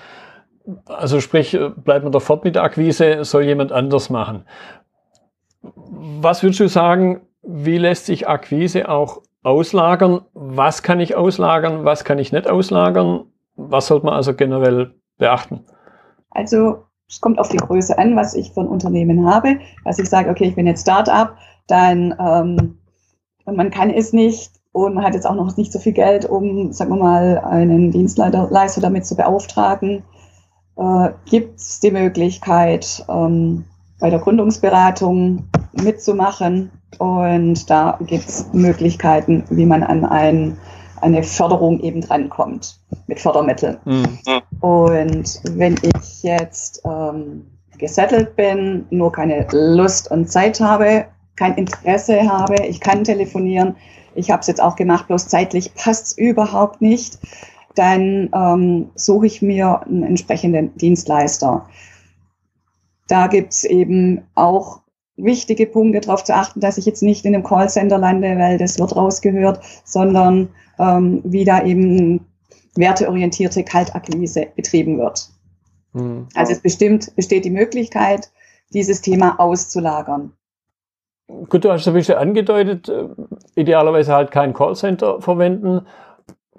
Also 0.87 1.21
sprich, 1.21 1.55
äh, 1.55 1.71
bleibt 1.71 2.05
man 2.05 2.13
da 2.13 2.21
fort 2.21 2.45
mit 2.45 2.55
der 2.55 2.63
Akquise, 2.63 3.25
soll 3.25 3.45
jemand 3.45 3.73
anders 3.73 4.11
machen. 4.11 4.45
Was 5.63 6.43
würdest 6.43 6.61
du 6.61 6.69
sagen, 6.69 7.21
wie 7.43 7.79
lässt 7.79 8.07
sich 8.07 8.29
Akquise 8.29 8.89
auch 8.89 9.23
auslagern? 9.43 10.23
Was 10.35 10.83
kann 10.83 11.01
ich 11.01 11.17
auslagern, 11.17 11.85
was 11.85 12.05
kann 12.05 12.19
ich 12.19 12.33
nicht 12.33 12.49
auslagern? 12.49 13.25
Was 13.57 13.89
sollte 13.89 14.07
man 14.07 14.15
also 14.15 14.35
generell 14.35 14.95
beachten? 15.19 15.65
Also 16.31 16.85
es 17.09 17.21
kommt 17.21 17.39
auf 17.39 17.49
die 17.49 17.57
Größe 17.57 17.99
an, 17.99 18.17
was 18.17 18.35
ich 18.35 18.53
für 18.53 18.61
ein 18.61 18.69
Unternehmen 18.69 19.27
habe. 19.27 19.59
Was 19.85 19.99
ich 19.99 20.09
sage, 20.09 20.31
okay, 20.31 20.45
ich 20.45 20.55
bin 20.55 20.67
jetzt 20.67 20.83
Start-up, 20.83 21.37
dann 21.67 22.15
ähm, 22.19 22.79
und 23.45 23.57
man 23.57 23.71
kann 23.71 23.91
es 23.91 24.13
nicht 24.13 24.53
und 24.73 24.95
man 24.95 25.05
hat 25.05 25.15
jetzt 25.15 25.27
auch 25.27 25.35
noch 25.35 25.57
nicht 25.57 25.73
so 25.73 25.79
viel 25.79 25.93
Geld, 25.93 26.25
um, 26.25 26.73
sagen 26.73 26.91
wir 26.91 27.03
mal, 27.03 27.39
einen 27.39 27.91
Dienstleister 27.91 28.81
damit 28.81 29.07
zu 29.07 29.17
beauftragen, 29.17 30.05
äh, 30.81 31.11
gibt 31.27 31.61
es 31.61 31.81
die 31.81 31.91
Möglichkeit, 31.91 33.05
ähm, 33.09 33.65
bei 33.99 34.09
der 34.09 34.19
Gründungsberatung 34.19 35.45
mitzumachen. 35.73 36.71
Und 36.99 37.69
da 37.69 37.99
gibt 38.01 38.29
es 38.29 38.47
Möglichkeiten, 38.53 39.45
wie 39.51 39.67
man 39.67 39.83
an 39.83 40.05
ein, 40.05 40.57
eine 41.01 41.23
Förderung 41.23 41.81
eben 41.81 42.01
drankommt 42.01 42.79
mit 43.07 43.21
Fördermitteln. 43.21 43.77
Mhm. 43.85 44.19
Und 44.61 45.41
wenn 45.55 45.77
ich 45.83 46.23
jetzt 46.23 46.83
ähm, 46.85 47.47
gesettelt 47.79 48.37
bin, 48.37 48.87
nur 48.91 49.13
keine 49.13 49.47
Lust 49.53 50.11
und 50.11 50.31
Zeit 50.31 50.61
habe, 50.61 51.07
kein 51.37 51.55
Interesse 51.55 52.23
habe, 52.23 52.67
ich 52.67 52.81
kann 52.81 53.05
telefonieren, 53.05 53.77
ich 54.15 54.31
habe 54.31 54.41
es 54.41 54.47
jetzt 54.47 54.61
auch 54.61 54.77
gemacht, 54.77 55.07
bloß 55.07 55.29
zeitlich 55.29 55.75
passt 55.75 56.07
es 56.07 56.19
überhaupt 56.19 56.81
nicht, 56.81 57.19
dann 57.75 58.31
ähm, 58.35 58.91
suche 58.95 59.27
ich 59.27 59.43
mir 59.43 59.83
einen 59.83 60.03
entsprechenden 60.03 60.77
Dienstleister. 60.77 61.67
Da 63.09 63.27
gibt 63.27 63.53
es 63.53 63.65
eben 63.65 64.23
auch 64.35 64.81
wichtige 65.17 65.67
Punkte 65.67 66.01
darauf 66.01 66.25
zu 66.25 66.35
achten, 66.35 66.61
dass 66.61 66.79
ich 66.79 66.87
jetzt 66.87 67.03
nicht 67.03 67.25
in 67.25 67.35
einem 67.35 67.45
Callcenter 67.45 67.99
lande, 67.99 68.39
weil 68.39 68.59
das 68.59 68.79
wird 68.79 68.97
rausgehört, 68.97 69.61
sondern 69.85 70.49
ähm, 70.79 71.21
wie 71.25 71.45
da 71.45 71.65
eben 71.65 72.27
werteorientierte 72.77 73.65
Kaltakquise 73.65 74.47
betrieben 74.57 74.99
wird. 74.99 75.29
Mhm. 75.93 76.29
Also 76.35 76.53
es 76.53 76.61
bestimmt 76.61 77.15
besteht 77.17 77.45
die 77.45 77.51
Möglichkeit, 77.51 78.31
dieses 78.73 79.03
Thema 79.03 79.39
auszulagern. 79.39 80.33
Gut, 81.49 81.65
du 81.65 81.71
hast 81.71 81.87
ein 81.87 81.95
bisschen 81.95 82.17
angedeutet, 82.17 82.89
äh, 82.89 83.05
idealerweise 83.55 84.13
halt 84.13 84.31
kein 84.31 84.53
Callcenter 84.53 85.21
verwenden. 85.21 85.87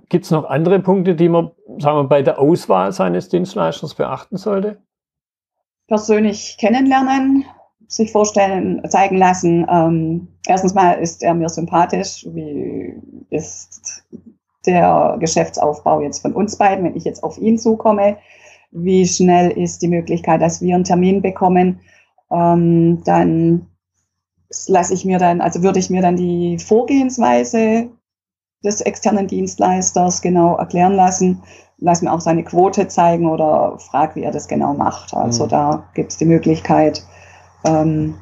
Gibt 0.09 0.25
es 0.25 0.31
noch 0.31 0.45
andere 0.45 0.79
Punkte, 0.79 1.15
die 1.15 1.29
man 1.29 1.51
sagen 1.77 1.97
wir, 1.97 2.03
bei 2.05 2.21
der 2.21 2.39
Auswahl 2.39 2.91
seines 2.91 3.29
Dienstleisters 3.29 3.95
beachten 3.95 4.37
sollte? 4.37 4.81
Persönlich 5.87 6.57
kennenlernen, 6.59 7.45
sich 7.87 8.11
vorstellen, 8.11 8.81
zeigen 8.89 9.17
lassen. 9.17 9.65
Ähm, 9.69 10.27
erstens 10.47 10.73
mal 10.73 10.93
ist 10.93 11.23
er 11.23 11.33
mir 11.33 11.49
sympathisch, 11.49 12.25
wie 12.29 12.93
ist 13.29 14.03
der 14.65 15.17
Geschäftsaufbau 15.19 16.01
jetzt 16.01 16.21
von 16.21 16.33
uns 16.33 16.57
beiden, 16.57 16.85
wenn 16.85 16.95
ich 16.95 17.03
jetzt 17.03 17.23
auf 17.23 17.37
ihn 17.37 17.57
zukomme. 17.57 18.17
Wie 18.71 19.05
schnell 19.05 19.51
ist 19.51 19.81
die 19.81 19.89
Möglichkeit, 19.89 20.41
dass 20.41 20.61
wir 20.61 20.75
einen 20.75 20.85
Termin 20.85 21.21
bekommen? 21.21 21.81
Ähm, 22.31 23.03
dann 23.03 23.67
lasse 24.67 24.93
ich 24.93 25.03
mir 25.03 25.17
dann, 25.17 25.41
also 25.41 25.63
würde 25.63 25.79
ich 25.79 25.89
mir 25.89 26.01
dann 26.01 26.15
die 26.15 26.57
Vorgehensweise 26.59 27.89
des 28.63 28.81
externen 28.81 29.27
Dienstleisters 29.27 30.21
genau 30.21 30.55
erklären 30.57 30.93
lassen, 30.93 31.41
lass 31.77 32.01
mir 32.01 32.13
auch 32.13 32.21
seine 32.21 32.43
Quote 32.43 32.87
zeigen 32.87 33.27
oder 33.27 33.77
frag, 33.79 34.15
wie 34.15 34.23
er 34.23 34.31
das 34.31 34.47
genau 34.47 34.73
macht. 34.73 35.13
Also 35.13 35.45
mhm. 35.45 35.49
da 35.49 35.83
gibt 35.93 36.11
es 36.11 36.17
die 36.17 36.25
Möglichkeit, 36.25 37.03
ähm, 37.65 38.15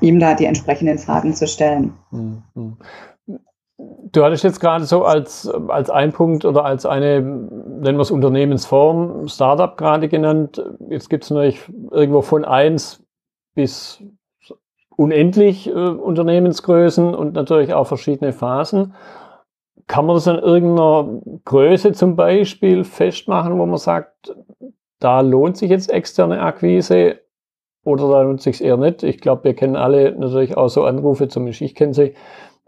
ihm 0.00 0.18
da 0.20 0.34
die 0.34 0.46
entsprechenden 0.46 0.98
Fragen 0.98 1.34
zu 1.34 1.46
stellen. 1.46 1.92
Mhm. 2.10 2.76
Du 4.12 4.24
hattest 4.24 4.44
jetzt 4.44 4.60
gerade 4.60 4.84
so 4.84 5.04
als, 5.04 5.48
als 5.68 5.88
ein 5.88 6.12
Punkt 6.12 6.44
oder 6.44 6.64
als 6.64 6.84
eine, 6.84 7.20
nennen 7.20 7.96
wir 7.96 8.00
es 8.00 8.10
Unternehmensform, 8.10 9.28
Startup 9.28 9.76
gerade 9.76 10.08
genannt. 10.08 10.62
Jetzt 10.88 11.08
gibt 11.08 11.24
es 11.24 11.30
natürlich 11.30 11.60
irgendwo 11.90 12.20
von 12.20 12.44
eins 12.44 13.02
bis 13.54 14.02
unendlich 15.00 15.66
äh, 15.66 15.72
Unternehmensgrößen 15.72 17.14
und 17.14 17.32
natürlich 17.32 17.72
auch 17.72 17.86
verschiedene 17.86 18.34
Phasen. 18.34 18.92
Kann 19.86 20.04
man 20.04 20.16
das 20.16 20.28
an 20.28 20.38
irgendeiner 20.38 21.22
Größe 21.46 21.92
zum 21.92 22.16
Beispiel 22.16 22.84
festmachen, 22.84 23.58
wo 23.58 23.64
man 23.64 23.78
sagt, 23.78 24.36
da 24.98 25.22
lohnt 25.22 25.56
sich 25.56 25.70
jetzt 25.70 25.90
externe 25.90 26.42
Akquise 26.42 27.20
oder 27.82 28.10
da 28.10 28.20
lohnt 28.20 28.42
sich 28.42 28.62
eher 28.62 28.76
nicht? 28.76 29.02
Ich 29.02 29.20
glaube, 29.22 29.44
wir 29.44 29.54
kennen 29.54 29.74
alle 29.74 30.12
natürlich 30.12 30.58
auch 30.58 30.68
so 30.68 30.84
Anrufe, 30.84 31.28
zumindest 31.28 31.62
ich 31.62 31.74
kenne 31.74 31.94
sie, 31.94 32.14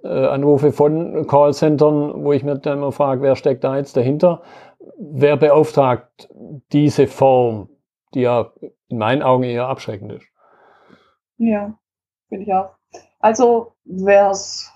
äh, 0.02 0.08
Anrufe 0.08 0.72
von 0.72 1.26
Callcentern, 1.26 2.24
wo 2.24 2.32
ich 2.32 2.44
mir 2.44 2.56
dann 2.56 2.78
immer 2.78 2.92
frage, 2.92 3.20
wer 3.20 3.36
steckt 3.36 3.62
da 3.62 3.76
jetzt 3.76 3.94
dahinter? 3.94 4.40
Wer 4.98 5.36
beauftragt 5.36 6.30
diese 6.72 7.06
Form, 7.08 7.68
die 8.14 8.22
ja 8.22 8.52
in 8.88 8.96
meinen 8.96 9.22
Augen 9.22 9.44
eher 9.44 9.68
abschreckend 9.68 10.12
ist? 10.12 10.26
Ja, 11.36 11.74
finde 12.32 12.46
ich 12.46 12.54
auch. 12.54 12.70
Also, 13.20 13.74
wer 13.84 14.30
es 14.30 14.70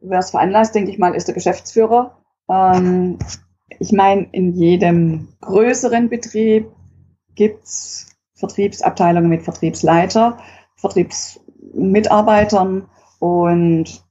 veranlasst, 0.00 0.74
denke 0.74 0.90
ich 0.90 0.98
mal, 0.98 1.14
ist 1.14 1.28
der 1.28 1.34
Geschäftsführer. 1.34 2.16
Ähm, 2.48 3.18
ich 3.78 3.92
meine, 3.92 4.28
in 4.32 4.54
jedem 4.54 5.28
größeren 5.42 6.08
Betrieb 6.08 6.70
gibt 7.34 7.64
es 7.64 8.16
Vertriebsabteilungen 8.34 9.28
mit 9.28 9.42
Vertriebsleiter, 9.42 10.38
Vertriebsmitarbeitern 10.76 12.88
und 13.18 14.02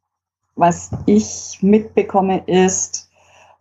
was 0.56 0.92
ich 1.08 1.58
mitbekomme 1.62 2.44
ist, 2.46 3.10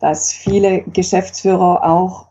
dass 0.01 0.33
viele 0.33 0.83
Geschäftsführer 0.83 1.83
auch 1.83 2.29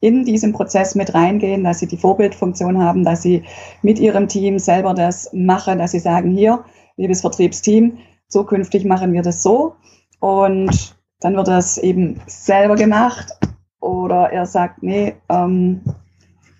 in 0.00 0.24
diesem 0.24 0.52
Prozess 0.52 0.94
mit 0.94 1.14
reingehen, 1.14 1.62
dass 1.62 1.78
sie 1.78 1.86
die 1.86 1.98
Vorbildfunktion 1.98 2.82
haben, 2.82 3.04
dass 3.04 3.22
sie 3.22 3.44
mit 3.82 3.98
ihrem 3.98 4.28
Team 4.28 4.58
selber 4.58 4.94
das 4.94 5.30
machen, 5.32 5.78
dass 5.78 5.92
sie 5.92 5.98
sagen, 5.98 6.30
hier, 6.30 6.64
liebes 6.96 7.20
Vertriebsteam, 7.20 7.98
zukünftig 8.28 8.84
machen 8.84 9.12
wir 9.12 9.22
das 9.22 9.42
so. 9.42 9.74
Und 10.20 10.96
dann 11.20 11.36
wird 11.36 11.48
das 11.48 11.76
eben 11.78 12.20
selber 12.26 12.76
gemacht. 12.76 13.32
Oder 13.80 14.30
er 14.30 14.46
sagt, 14.46 14.82
nee, 14.82 15.14
ähm, 15.28 15.82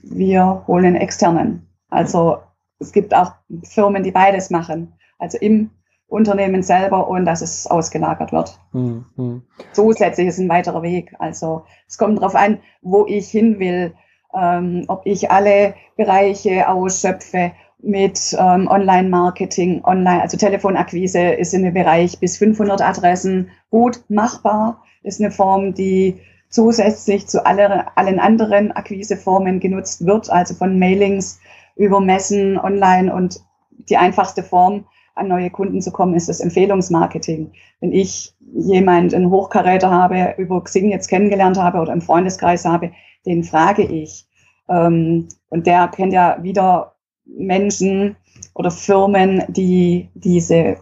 wir 0.02 0.64
holen 0.66 0.86
einen 0.86 0.96
externen. 0.96 1.66
Also 1.88 2.38
es 2.78 2.92
gibt 2.92 3.14
auch 3.14 3.32
Firmen, 3.64 4.02
die 4.02 4.10
beides 4.10 4.50
machen. 4.50 4.92
Also 5.18 5.38
im 5.38 5.70
Unternehmen 6.10 6.62
selber 6.62 7.08
und 7.08 7.24
dass 7.24 7.40
es 7.40 7.66
ausgelagert 7.66 8.32
wird. 8.32 8.58
Mhm. 8.72 9.42
Zusätzlich 9.72 10.26
ist 10.26 10.38
ein 10.38 10.48
weiterer 10.48 10.82
Weg. 10.82 11.14
Also 11.18 11.62
es 11.88 11.96
kommt 11.98 12.18
darauf 12.18 12.34
an, 12.34 12.58
wo 12.82 13.06
ich 13.06 13.28
hin 13.28 13.58
will, 13.58 13.94
ähm, 14.34 14.84
ob 14.88 15.02
ich 15.06 15.30
alle 15.30 15.74
Bereiche 15.96 16.68
ausschöpfe 16.68 17.52
mit 17.82 18.36
ähm, 18.38 18.68
Online-Marketing, 18.68 19.82
Online, 19.84 20.20
also 20.20 20.36
Telefonakquise 20.36 21.20
ist 21.20 21.54
in 21.54 21.62
dem 21.62 21.74
Bereich 21.74 22.18
bis 22.18 22.36
500 22.36 22.82
Adressen 22.82 23.50
gut 23.70 24.00
machbar, 24.08 24.82
ist 25.02 25.20
eine 25.20 25.30
Form, 25.30 25.74
die 25.74 26.20
zusätzlich 26.50 27.28
zu 27.28 27.46
alle, 27.46 27.96
allen 27.96 28.18
anderen 28.18 28.72
Akquiseformen 28.72 29.60
genutzt 29.60 30.04
wird, 30.04 30.28
also 30.28 30.54
von 30.54 30.78
Mailings 30.78 31.40
über 31.76 32.00
Messen, 32.00 32.58
Online 32.58 33.14
und 33.14 33.40
die 33.88 33.96
einfachste 33.96 34.42
Form 34.42 34.84
an 35.20 35.28
neue 35.28 35.50
Kunden 35.50 35.80
zu 35.80 35.92
kommen, 35.92 36.14
ist 36.14 36.28
das 36.28 36.40
Empfehlungsmarketing. 36.40 37.52
Wenn 37.80 37.92
ich 37.92 38.34
jemand, 38.52 39.14
einen 39.14 39.30
Hochkaräter 39.30 39.90
habe, 39.90 40.34
über 40.38 40.62
Xing 40.64 40.90
jetzt 40.90 41.08
kennengelernt 41.08 41.58
habe 41.58 41.78
oder 41.78 41.92
im 41.92 42.00
Freundeskreis 42.00 42.64
habe, 42.64 42.92
den 43.26 43.44
frage 43.44 43.82
ich. 43.82 44.26
Ähm, 44.68 45.28
und 45.48 45.66
der 45.66 45.88
kennt 45.88 46.12
ja 46.12 46.38
wieder 46.42 46.94
Menschen 47.24 48.16
oder 48.54 48.70
Firmen, 48.70 49.44
die 49.48 50.08
diese 50.14 50.78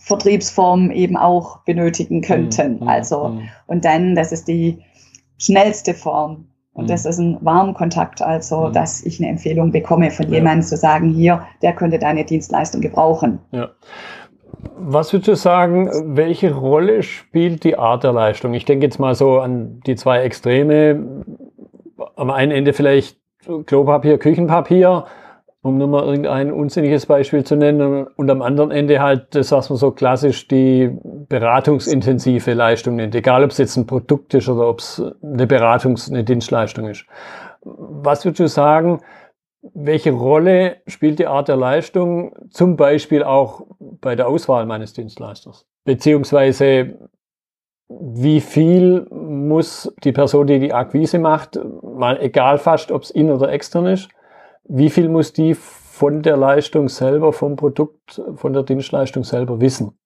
Vertriebsform 0.00 0.90
eben 0.90 1.16
auch 1.16 1.64
benötigen 1.64 2.20
könnten. 2.20 2.80
Mhm. 2.80 2.88
Also, 2.88 3.28
mhm. 3.28 3.48
und 3.66 3.84
dann, 3.84 4.14
das 4.14 4.32
ist 4.32 4.48
die 4.48 4.78
schnellste 5.38 5.94
Form. 5.94 6.48
Und 6.76 6.84
mhm. 6.84 6.88
das 6.88 7.06
ist 7.06 7.18
ein 7.18 7.38
Warmkontakt, 7.40 8.20
also 8.22 8.68
mhm. 8.68 8.72
dass 8.72 9.02
ich 9.04 9.18
eine 9.18 9.30
Empfehlung 9.30 9.72
bekomme 9.72 10.10
von 10.10 10.28
ja. 10.28 10.34
jemandem 10.34 10.62
zu 10.62 10.76
sagen, 10.76 11.08
hier, 11.08 11.42
der 11.62 11.72
könnte 11.72 11.98
deine 11.98 12.24
Dienstleistung 12.24 12.80
gebrauchen. 12.80 13.38
Ja. 13.50 13.70
Was 14.78 15.12
würdest 15.12 15.28
du 15.28 15.36
sagen, 15.36 15.90
welche 16.16 16.54
Rolle 16.54 17.02
spielt 17.02 17.64
die 17.64 17.78
Art 17.78 18.04
der 18.04 18.12
Leistung? 18.12 18.52
Ich 18.54 18.64
denke 18.64 18.86
jetzt 18.86 18.98
mal 18.98 19.14
so 19.14 19.38
an 19.38 19.80
die 19.86 19.94
zwei 19.94 20.22
Extreme. 20.22 21.24
Am 22.14 22.30
einen 22.30 22.52
Ende 22.52 22.72
vielleicht 22.72 23.18
Klopapier, 23.66 24.18
Küchenpapier 24.18 25.06
um 25.66 25.78
nur 25.78 25.88
mal 25.88 26.04
irgendein 26.04 26.52
unsinniges 26.52 27.06
Beispiel 27.06 27.42
zu 27.44 27.56
nennen. 27.56 28.06
Und 28.06 28.30
am 28.30 28.40
anderen 28.40 28.70
Ende 28.70 29.00
halt 29.00 29.34
das, 29.34 29.50
was 29.50 29.68
man 29.68 29.76
so 29.76 29.90
klassisch 29.90 30.46
die 30.46 30.96
beratungsintensive 31.28 32.52
Leistung 32.52 32.96
nennt. 32.96 33.14
Egal, 33.14 33.42
ob 33.42 33.50
es 33.50 33.58
jetzt 33.58 33.76
ein 33.76 33.86
Produkt 33.86 34.32
ist 34.34 34.48
oder 34.48 34.68
ob 34.68 34.78
es 34.78 35.02
eine 35.22 35.46
Beratungs-, 35.46 36.08
eine 36.08 36.24
Dienstleistung 36.24 36.86
ist. 36.88 37.04
Was 37.62 38.24
würdest 38.24 38.40
du 38.40 38.48
sagen, 38.48 39.00
welche 39.74 40.12
Rolle 40.12 40.76
spielt 40.86 41.18
die 41.18 41.26
Art 41.26 41.48
der 41.48 41.56
Leistung 41.56 42.34
zum 42.50 42.76
Beispiel 42.76 43.24
auch 43.24 43.66
bei 43.80 44.14
der 44.14 44.28
Auswahl 44.28 44.66
meines 44.66 44.92
Dienstleisters? 44.92 45.66
Beziehungsweise 45.84 47.08
wie 47.88 48.40
viel 48.40 49.06
muss 49.10 49.92
die 50.04 50.12
Person, 50.12 50.46
die 50.46 50.60
die 50.60 50.72
Akquise 50.72 51.18
macht, 51.18 51.58
mal 51.82 52.20
egal 52.20 52.58
fast, 52.58 52.92
ob 52.92 53.02
es 53.02 53.10
in 53.10 53.30
oder 53.30 53.50
extern 53.50 53.86
ist, 53.86 54.08
wie 54.68 54.90
viel 54.90 55.08
muss 55.08 55.32
die 55.32 55.54
von 55.54 56.22
der 56.22 56.36
Leistung 56.36 56.88
selber, 56.88 57.32
vom 57.32 57.56
Produkt, 57.56 58.20
von 58.34 58.52
der 58.52 58.62
Dienstleistung 58.62 59.24
selber 59.24 59.60
wissen? 59.60 59.98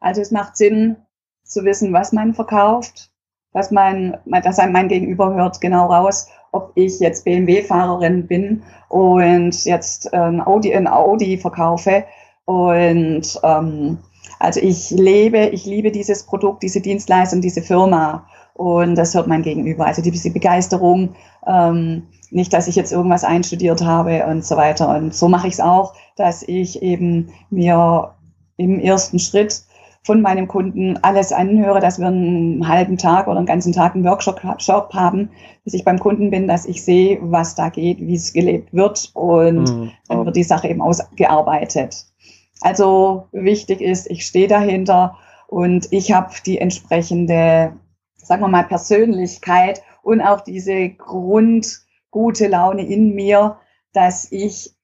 Also 0.00 0.20
es 0.20 0.30
macht 0.30 0.56
Sinn 0.56 0.96
zu 1.44 1.64
wissen, 1.64 1.92
was 1.92 2.12
man 2.12 2.34
verkauft, 2.34 3.10
dass 3.52 3.70
man, 3.70 4.18
dass 4.26 4.58
mein 4.58 4.88
Gegenüber 4.88 5.34
hört 5.34 5.60
genau 5.60 5.86
raus, 5.86 6.28
ob 6.52 6.72
ich 6.74 6.98
jetzt 7.00 7.24
BMW-Fahrerin 7.24 8.26
bin 8.26 8.62
und 8.88 9.64
jetzt 9.64 10.12
ein 10.12 10.40
Audi, 10.40 10.74
ein 10.74 10.86
Audi 10.86 11.38
verkaufe. 11.38 12.04
Und 12.44 13.40
ähm, 13.42 13.98
also 14.38 14.60
ich 14.60 14.90
lebe, 14.90 15.46
ich 15.46 15.64
liebe 15.64 15.90
dieses 15.90 16.24
Produkt, 16.24 16.62
diese 16.62 16.80
Dienstleistung, 16.80 17.40
diese 17.40 17.62
Firma. 17.62 18.26
Und 18.56 18.94
das 18.94 19.14
hört 19.14 19.26
mein 19.26 19.42
Gegenüber. 19.42 19.86
Also 19.86 20.00
diese 20.00 20.30
Begeisterung, 20.30 21.14
ähm, 21.46 22.04
nicht, 22.30 22.52
dass 22.52 22.68
ich 22.68 22.74
jetzt 22.74 22.92
irgendwas 22.92 23.22
einstudiert 23.22 23.84
habe 23.84 24.24
und 24.26 24.44
so 24.44 24.56
weiter. 24.56 24.96
Und 24.96 25.14
so 25.14 25.28
mache 25.28 25.46
ich 25.46 25.54
es 25.54 25.60
auch, 25.60 25.94
dass 26.16 26.42
ich 26.42 26.82
eben 26.82 27.28
mir 27.50 28.14
im 28.56 28.80
ersten 28.80 29.18
Schritt 29.18 29.62
von 30.06 30.22
meinem 30.22 30.46
Kunden 30.46 30.98
alles 31.02 31.32
anhöre, 31.32 31.80
dass 31.80 31.98
wir 31.98 32.06
einen 32.06 32.68
halben 32.68 32.96
Tag 32.96 33.26
oder 33.26 33.38
einen 33.38 33.46
ganzen 33.46 33.72
Tag 33.72 33.94
einen 33.94 34.04
Workshop 34.04 34.40
haben, 34.94 35.30
bis 35.64 35.74
ich 35.74 35.84
beim 35.84 35.98
Kunden 35.98 36.30
bin, 36.30 36.46
dass 36.46 36.64
ich 36.64 36.84
sehe, 36.84 37.18
was 37.22 37.56
da 37.56 37.70
geht, 37.70 37.98
wie 38.00 38.14
es 38.14 38.32
gelebt 38.32 38.72
wird 38.72 39.10
und 39.14 39.64
mhm. 39.64 39.90
dann 40.08 40.24
wird 40.24 40.36
die 40.36 40.44
Sache 40.44 40.68
eben 40.68 40.80
ausgearbeitet. 40.80 42.06
Also 42.60 43.26
wichtig 43.32 43.80
ist, 43.80 44.08
ich 44.08 44.24
stehe 44.24 44.46
dahinter 44.46 45.16
und 45.48 45.88
ich 45.90 46.12
habe 46.12 46.30
die 46.46 46.58
entsprechende, 46.58 47.72
sagen 48.26 48.42
wir 48.42 48.48
mal, 48.48 48.64
Persönlichkeit 48.64 49.82
und 50.02 50.20
auch 50.20 50.40
diese 50.40 50.90
grundgute 50.90 52.48
Laune 52.48 52.86
in 52.86 53.14
mir, 53.14 53.56
dass 53.92 54.30
ich 54.30 54.74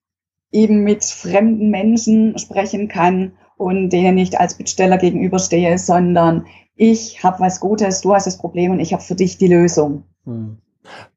eben 0.53 0.85
mit 0.85 1.05
fremden 1.05 1.71
Menschen 1.71 2.39
sprechen 2.39 2.89
kann 2.89 3.33
und 3.57 3.91
denen 3.91 4.15
nicht 4.15 4.39
als 4.39 4.55
Bittsteller 4.55 4.99
gegenüberstehe, 4.99 5.79
sondern 5.79 6.47
ich 6.77 7.23
habe 7.23 7.41
was 7.41 7.61
Gutes, 7.61 8.01
du 8.01 8.15
hast 8.15 8.27
das 8.27 8.39
Problem 8.39 8.73
und 8.73 8.81
ich 8.81 8.93
habe 8.93 9.03
für 9.03 9.15
dich 9.15 9.39
die 9.39 9.49
Lösung. 9.49 10.05
Hm. 10.25 10.59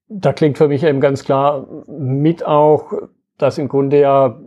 Da 0.07 0.33
klingt 0.33 0.57
für 0.57 0.67
mich 0.67 0.83
eben 0.83 1.01
ganz 1.01 1.23
klar 1.23 1.67
mit 1.87 2.45
auch, 2.45 2.93
dass 3.37 3.57
im 3.57 3.67
Grunde 3.67 3.99
ja 3.99 4.39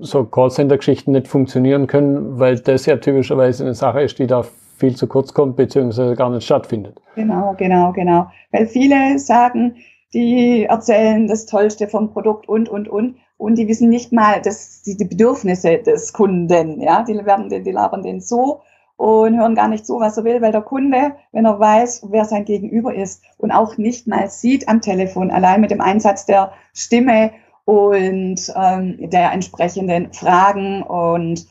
so 0.00 0.24
Callcenter-Geschichten 0.24 1.12
nicht 1.12 1.26
funktionieren 1.26 1.86
können, 1.86 2.38
weil 2.38 2.60
das 2.60 2.86
ja 2.86 2.96
typischerweise 2.96 3.64
eine 3.64 3.74
Sache 3.74 4.02
ist, 4.02 4.18
die 4.18 4.26
da 4.26 4.44
viel 4.76 4.96
zu 4.96 5.06
kurz 5.06 5.32
kommt, 5.32 5.56
beziehungsweise 5.56 6.14
gar 6.14 6.30
nicht 6.30 6.44
stattfindet. 6.44 7.00
Genau, 7.14 7.54
genau, 7.56 7.92
genau. 7.92 8.30
Weil 8.52 8.66
viele 8.66 9.18
sagen, 9.18 9.76
die 10.14 10.64
erzählen 10.64 11.26
das 11.26 11.46
Tollste 11.46 11.88
vom 11.88 12.12
Produkt 12.12 12.48
und, 12.48 12.68
und, 12.68 12.88
und 12.88 13.16
und 13.38 13.56
die 13.56 13.68
wissen 13.68 13.88
nicht 13.88 14.12
mal 14.12 14.40
dass 14.40 14.82
die, 14.82 14.96
die 14.96 15.04
Bedürfnisse 15.04 15.78
des 15.78 16.12
Kunden, 16.12 16.80
ja, 16.80 17.02
die 17.02 17.14
werden, 17.26 17.48
die, 17.48 17.62
die 17.62 17.72
labern 17.72 18.02
den 18.02 18.20
so 18.20 18.62
und 18.96 19.38
hören 19.38 19.54
gar 19.54 19.68
nicht 19.68 19.84
zu, 19.84 20.00
was 20.00 20.16
er 20.16 20.24
will, 20.24 20.40
weil 20.40 20.52
der 20.52 20.62
Kunde, 20.62 21.16
wenn 21.32 21.44
er 21.44 21.60
weiß, 21.60 22.06
wer 22.10 22.24
sein 22.24 22.46
Gegenüber 22.46 22.94
ist 22.94 23.22
und 23.36 23.50
auch 23.52 23.76
nicht 23.76 24.06
mal 24.06 24.30
sieht 24.30 24.68
am 24.68 24.80
Telefon, 24.80 25.30
allein 25.30 25.60
mit 25.60 25.70
dem 25.70 25.82
Einsatz 25.82 26.24
der 26.24 26.52
Stimme 26.72 27.32
und 27.66 28.40
ähm, 28.56 29.10
der 29.10 29.32
entsprechenden 29.32 30.12
Fragen 30.12 30.82
und 30.82 31.46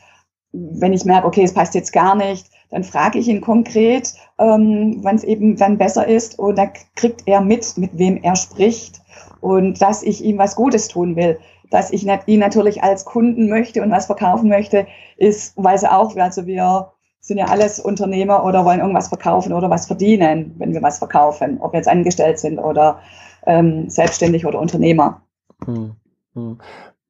wenn 0.52 0.92
ich 0.92 1.04
merke, 1.04 1.26
okay, 1.26 1.44
es 1.44 1.54
passt 1.54 1.74
jetzt 1.74 1.92
gar 1.92 2.16
nicht, 2.16 2.48
dann 2.70 2.84
frage 2.84 3.18
ich 3.18 3.28
ihn 3.28 3.40
konkret, 3.40 4.14
ähm, 4.38 4.98
wann 5.02 5.16
es 5.16 5.24
eben 5.24 5.56
dann 5.56 5.78
besser 5.78 6.06
ist 6.06 6.38
und 6.38 6.56
dann 6.56 6.70
kriegt 6.94 7.22
er 7.26 7.40
mit, 7.40 7.76
mit 7.76 7.96
wem 7.98 8.22
er 8.22 8.36
spricht 8.36 9.00
und 9.40 9.80
dass 9.80 10.02
ich 10.02 10.24
ihm 10.24 10.38
was 10.38 10.56
Gutes 10.56 10.88
tun 10.88 11.16
will 11.16 11.38
dass 11.70 11.90
ich 11.92 12.06
ihn 12.26 12.40
natürlich 12.40 12.82
als 12.82 13.04
Kunden 13.04 13.48
möchte 13.48 13.82
und 13.82 13.90
was 13.90 14.06
verkaufen 14.06 14.48
möchte, 14.48 14.86
ist, 15.16 15.56
weiß 15.56 15.84
er 15.84 15.98
auch, 15.98 16.16
also 16.16 16.46
wir 16.46 16.90
sind 17.20 17.38
ja 17.38 17.46
alles 17.46 17.80
Unternehmer 17.80 18.44
oder 18.44 18.64
wollen 18.64 18.80
irgendwas 18.80 19.08
verkaufen 19.08 19.52
oder 19.52 19.68
was 19.68 19.86
verdienen, 19.86 20.54
wenn 20.58 20.72
wir 20.72 20.82
was 20.82 20.98
verkaufen, 20.98 21.58
ob 21.60 21.72
wir 21.72 21.78
jetzt 21.78 21.88
angestellt 21.88 22.38
sind 22.38 22.58
oder 22.58 23.00
ähm, 23.46 23.90
selbstständig 23.90 24.46
oder 24.46 24.60
Unternehmer. 24.60 25.22
Hm, 25.64 25.96
hm. 26.34 26.58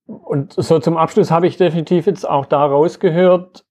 Und 0.06 0.54
so 0.56 0.78
zum 0.78 0.96
Abschluss 0.96 1.30
habe 1.30 1.48
ich 1.48 1.56
definitiv 1.56 2.06
jetzt 2.06 2.26
auch 2.26 2.46
da 2.46 2.64
rausgehört, 2.64 3.65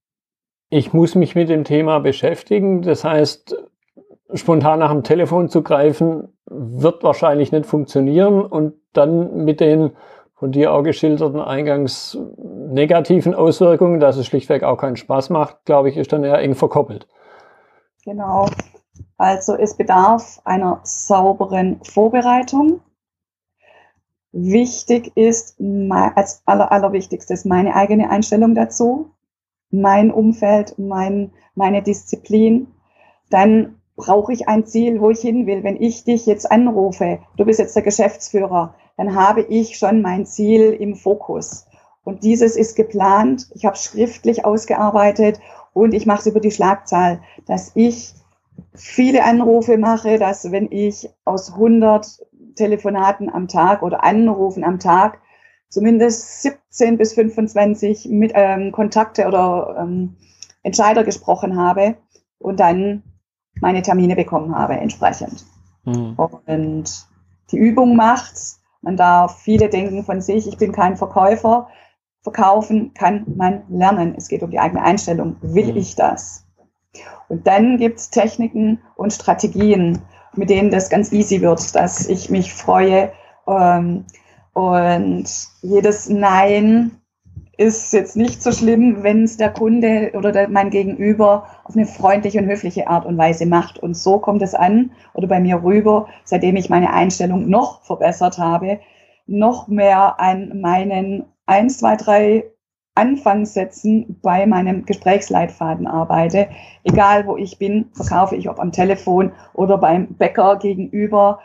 ich 0.68 0.92
muss 0.92 1.14
mich 1.14 1.34
mit 1.34 1.48
dem 1.48 1.64
Thema 1.64 2.00
beschäftigen. 2.00 2.82
Das 2.82 3.04
heißt, 3.04 3.56
spontan 4.34 4.80
nach 4.80 4.90
dem 4.92 5.04
Telefon 5.04 5.48
zu 5.48 5.62
greifen, 5.62 6.28
wird 6.46 7.02
wahrscheinlich 7.02 7.52
nicht 7.52 7.66
funktionieren 7.66 8.44
und 8.44 8.74
dann 8.92 9.44
mit 9.44 9.60
den 9.60 9.92
von 10.34 10.52
dir 10.52 10.72
auch 10.72 10.82
geschilderten 10.82 11.40
eingangs 11.40 12.18
negativen 12.36 13.34
Auswirkungen, 13.34 14.00
dass 14.00 14.16
es 14.16 14.26
schlichtweg 14.26 14.64
auch 14.64 14.76
keinen 14.76 14.96
Spaß 14.96 15.30
macht, 15.30 15.64
glaube 15.64 15.88
ich, 15.88 15.96
ist 15.96 16.12
dann 16.12 16.24
eher 16.24 16.38
eng 16.38 16.54
verkoppelt. 16.54 17.08
Genau. 18.04 18.46
Also 19.16 19.54
es 19.54 19.76
bedarf 19.76 20.40
einer 20.44 20.80
sauberen 20.82 21.80
Vorbereitung. 21.82 22.80
Wichtig 24.32 25.16
ist 25.16 25.58
als 26.14 26.42
aller, 26.44 26.70
allerwichtigstes 26.70 27.46
meine 27.46 27.74
eigene 27.74 28.10
Einstellung 28.10 28.54
dazu, 28.54 29.15
mein 29.70 30.10
Umfeld, 30.10 30.78
mein, 30.78 31.32
meine 31.54 31.82
Disziplin. 31.82 32.68
Dann 33.30 33.76
brauche 33.96 34.32
ich 34.32 34.48
ein 34.48 34.66
Ziel, 34.66 35.00
wo 35.00 35.10
ich 35.10 35.20
hin 35.20 35.46
will. 35.46 35.64
Wenn 35.64 35.80
ich 35.80 36.04
dich 36.04 36.26
jetzt 36.26 36.50
anrufe, 36.50 37.18
du 37.36 37.44
bist 37.44 37.58
jetzt 37.58 37.74
der 37.74 37.82
Geschäftsführer, 37.82 38.74
dann 38.96 39.14
habe 39.14 39.42
ich 39.42 39.78
schon 39.78 40.02
mein 40.02 40.26
Ziel 40.26 40.72
im 40.72 40.94
Fokus. 40.94 41.66
Und 42.04 42.22
dieses 42.22 42.56
ist 42.56 42.76
geplant, 42.76 43.48
ich 43.54 43.64
habe 43.64 43.76
schriftlich 43.76 44.44
ausgearbeitet 44.44 45.40
und 45.72 45.92
ich 45.92 46.06
mache 46.06 46.20
es 46.20 46.26
über 46.26 46.40
die 46.40 46.52
Schlagzahl, 46.52 47.20
dass 47.46 47.72
ich 47.74 48.14
viele 48.74 49.24
Anrufe 49.24 49.76
mache, 49.76 50.18
dass 50.18 50.50
wenn 50.52 50.70
ich 50.70 51.10
aus 51.24 51.54
100 51.54 52.24
Telefonaten 52.54 53.28
am 53.28 53.48
Tag 53.48 53.82
oder 53.82 54.04
Anrufen 54.04 54.64
am 54.64 54.78
Tag 54.78 55.18
zumindest 55.76 56.42
17 56.42 56.96
bis 56.96 57.12
25 57.14 58.08
mit, 58.08 58.32
ähm, 58.34 58.72
Kontakte 58.72 59.26
oder 59.26 59.76
ähm, 59.78 60.16
Entscheider 60.62 61.04
gesprochen 61.04 61.56
habe 61.56 61.96
und 62.38 62.60
dann 62.60 63.02
meine 63.60 63.82
Termine 63.82 64.16
bekommen 64.16 64.56
habe 64.56 64.74
entsprechend. 64.74 65.44
Mhm. 65.84 66.14
Und 66.46 67.06
die 67.50 67.58
Übung 67.58 67.94
macht's 67.94 68.60
man 68.86 68.96
darf 68.96 69.40
viele 69.40 69.68
denken 69.68 70.04
von 70.04 70.20
sich, 70.20 70.46
ich 70.46 70.58
bin 70.58 70.70
kein 70.70 70.96
Verkäufer. 70.96 71.68
Verkaufen 72.22 72.94
kann 72.94 73.24
man 73.36 73.64
lernen. 73.68 74.14
Es 74.16 74.28
geht 74.28 74.44
um 74.44 74.50
die 74.52 74.60
eigene 74.60 74.82
Einstellung. 74.82 75.36
Will 75.40 75.72
mhm. 75.72 75.76
ich 75.76 75.96
das? 75.96 76.46
Und 77.28 77.48
dann 77.48 77.78
gibt 77.78 77.98
es 77.98 78.10
Techniken 78.10 78.80
und 78.94 79.12
Strategien, 79.12 80.02
mit 80.34 80.50
denen 80.50 80.70
das 80.70 80.88
ganz 80.88 81.10
easy 81.10 81.40
wird, 81.40 81.74
dass 81.74 82.08
ich 82.08 82.30
mich 82.30 82.54
freue. 82.54 83.10
Ähm, 83.48 84.04
und 84.56 85.26
jedes 85.60 86.08
Nein 86.08 86.92
ist 87.58 87.92
jetzt 87.92 88.16
nicht 88.16 88.42
so 88.42 88.52
schlimm, 88.52 89.02
wenn 89.02 89.24
es 89.24 89.36
der 89.36 89.50
Kunde 89.50 90.12
oder 90.14 90.32
der, 90.32 90.48
mein 90.48 90.70
Gegenüber 90.70 91.46
auf 91.64 91.76
eine 91.76 91.84
freundliche 91.84 92.38
und 92.38 92.46
höfliche 92.46 92.88
Art 92.88 93.04
und 93.04 93.18
Weise 93.18 93.44
macht. 93.44 93.78
Und 93.78 93.98
so 93.98 94.18
kommt 94.18 94.40
es 94.40 94.54
an 94.54 94.92
oder 95.12 95.28
bei 95.28 95.40
mir 95.40 95.62
rüber, 95.62 96.08
seitdem 96.24 96.56
ich 96.56 96.70
meine 96.70 96.90
Einstellung 96.94 97.50
noch 97.50 97.82
verbessert 97.82 98.38
habe, 98.38 98.80
noch 99.26 99.68
mehr 99.68 100.18
an 100.20 100.58
meinen 100.58 101.26
1, 101.44 101.76
2, 101.76 101.96
3 101.96 102.44
Anfangssätzen 102.94 104.18
bei 104.22 104.46
meinem 104.46 104.86
Gesprächsleitfaden 104.86 105.86
arbeite. 105.86 106.48
Egal 106.82 107.26
wo 107.26 107.36
ich 107.36 107.58
bin, 107.58 107.90
verkaufe 107.92 108.36
ich 108.36 108.48
ob 108.48 108.58
am 108.58 108.72
Telefon 108.72 109.32
oder 109.52 109.76
beim 109.76 110.14
Bäcker 110.14 110.56
gegenüber. 110.56 111.40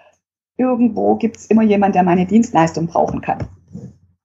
Irgendwo 0.57 1.15
gibt 1.15 1.37
es 1.37 1.45
immer 1.47 1.63
jemand, 1.63 1.95
der 1.95 2.03
meine 2.03 2.25
Dienstleistung 2.25 2.87
brauchen 2.87 3.21
kann. 3.21 3.47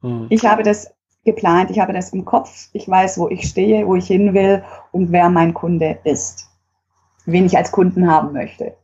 Hm. 0.02 0.26
Ich 0.28 0.44
habe 0.44 0.62
das 0.62 0.94
geplant, 1.24 1.70
ich 1.70 1.78
habe 1.80 1.92
das 1.92 2.12
im 2.12 2.24
Kopf, 2.24 2.68
ich 2.72 2.88
weiß, 2.88 3.18
wo 3.18 3.28
ich 3.28 3.48
stehe, 3.48 3.86
wo 3.86 3.96
ich 3.96 4.06
hin 4.06 4.32
will 4.32 4.62
und 4.92 5.12
wer 5.12 5.28
mein 5.28 5.54
Kunde 5.54 5.98
ist, 6.04 6.48
wen 7.26 7.46
ich 7.46 7.56
als 7.56 7.72
Kunden 7.72 8.10
haben 8.10 8.32
möchte. 8.32 8.76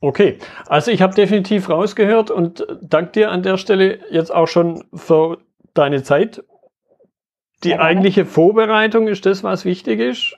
Okay, 0.00 0.38
also 0.66 0.90
ich 0.90 1.00
habe 1.00 1.14
definitiv 1.14 1.70
rausgehört 1.70 2.30
und 2.30 2.66
danke 2.82 3.12
dir 3.12 3.30
an 3.30 3.42
der 3.42 3.56
Stelle 3.56 4.00
jetzt 4.10 4.34
auch 4.34 4.48
schon 4.48 4.84
für 4.92 5.38
deine 5.72 6.02
Zeit. 6.02 6.44
Die 7.64 7.70
ja, 7.70 7.78
eigentliche 7.78 8.26
Vorbereitung 8.26 9.08
ist 9.08 9.24
das, 9.24 9.42
was 9.42 9.64
wichtig 9.64 10.00
ist. 10.00 10.36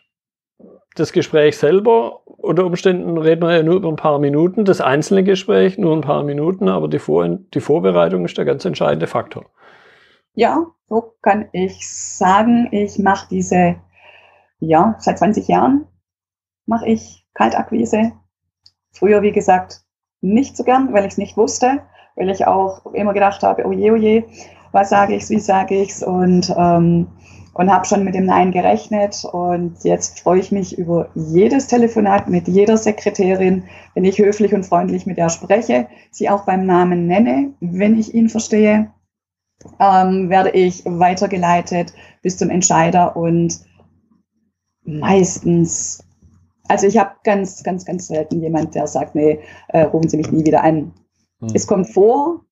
Das 0.96 1.12
Gespräch 1.12 1.59
selber, 1.59 2.22
unter 2.24 2.64
Umständen 2.64 3.18
reden 3.18 3.42
wir 3.42 3.54
ja 3.54 3.62
nur 3.62 3.76
über 3.76 3.90
ein 3.90 3.96
paar 3.96 4.18
Minuten, 4.18 4.64
das 4.64 4.80
einzelne 4.80 5.22
Gespräch 5.24 5.76
nur 5.76 5.94
ein 5.94 6.00
paar 6.00 6.22
Minuten, 6.22 6.70
aber 6.70 6.88
die, 6.88 6.98
Vor 6.98 7.28
die 7.28 7.61
Vorbereitung 7.61 8.24
ist 8.24 8.38
der 8.38 8.46
ganz 8.46 8.64
entscheidende 8.64 9.06
Faktor. 9.06 9.44
Ja, 10.32 10.66
so 10.88 11.12
kann 11.20 11.48
ich 11.52 11.87
sagen. 11.87 12.68
Ich 12.72 12.98
mache 12.98 13.28
diese, 13.30 13.76
ja, 14.59 14.96
seit 14.98 15.18
20 15.18 15.46
Jahren 15.48 15.87
mache 16.64 16.88
ich 16.88 17.26
Kaltakquise. 17.35 18.12
Früher, 18.92 19.20
wie 19.20 19.32
gesagt, 19.32 19.82
nicht 20.22 20.56
so 20.56 20.64
gern, 20.64 20.94
weil 20.94 21.04
ich 21.04 21.12
es 21.12 21.18
nicht 21.18 21.37
wusste, 21.37 21.82
weil 22.16 22.30
ich 22.30 22.46
auch 22.46 22.87
immer 22.94 23.12
gedacht 23.12 23.42
habe, 23.42 23.66
oh 23.66 23.72
je, 23.72 23.90
oh 23.90 23.96
je, 23.96 24.24
was 24.72 24.88
sage 24.88 25.14
ich, 25.14 25.28
wie 25.28 25.40
sage 25.40 25.74
ich 25.74 25.90
es 25.90 26.02
und 26.02 26.54
ähm, 26.56 27.09
und 27.57 27.73
habe 27.73 27.87
schon 27.87 28.05
mit 28.05 28.14
dem 28.14 28.27
Nein 28.27 28.53
gerechnet. 28.53 29.25
Und 29.25 29.83
jetzt 29.83 30.21
freue 30.21 30.40
ich 30.40 30.53
mich 30.53 30.77
über 30.77 31.09
jedes 31.14 31.69
Telefonat 31.69 32.29
mit 32.29 32.49
jeder 32.49 32.77
Sekretärin, 32.77 33.64
wenn 33.95 34.05
ich 34.05 34.19
höflich 34.19 34.53
und 34.53 34.66
freundlich 34.66 35.07
mit 35.07 35.16
ihr 35.16 35.31
spreche, 35.31 35.88
sie 36.11 36.29
auch 36.29 36.45
beim 36.45 36.66
Namen 36.66 37.07
nenne, 37.07 37.55
wenn 37.61 37.99
ich 37.99 38.14
ihn 38.14 38.29
verstehe, 38.29 38.90
ähm, 39.81 40.29
werde 40.29 40.51
ich 40.51 40.85
weitergeleitet 40.85 41.95
bis 42.21 42.37
zum 42.37 42.51
Entscheider 42.51 43.16
und 43.16 43.59
meistens, 44.85 46.05
also 46.69 46.87
ich 46.87 46.99
habe 46.99 47.12
ganz, 47.25 47.62
ganz, 47.62 47.87
ganz 47.87 48.09
selten 48.09 48.42
jemand, 48.42 48.75
der 48.75 48.87
sagt, 48.87 49.14
nee, 49.14 49.40
äh, 49.69 49.81
rufen 49.81 50.11
Sie 50.11 50.19
mich 50.19 50.31
nie 50.31 50.45
wieder 50.45 50.62
an. 50.62 50.92
Hm. 51.40 51.49
Es 51.55 51.66
kommt 51.66 51.88
vor, 51.88 52.42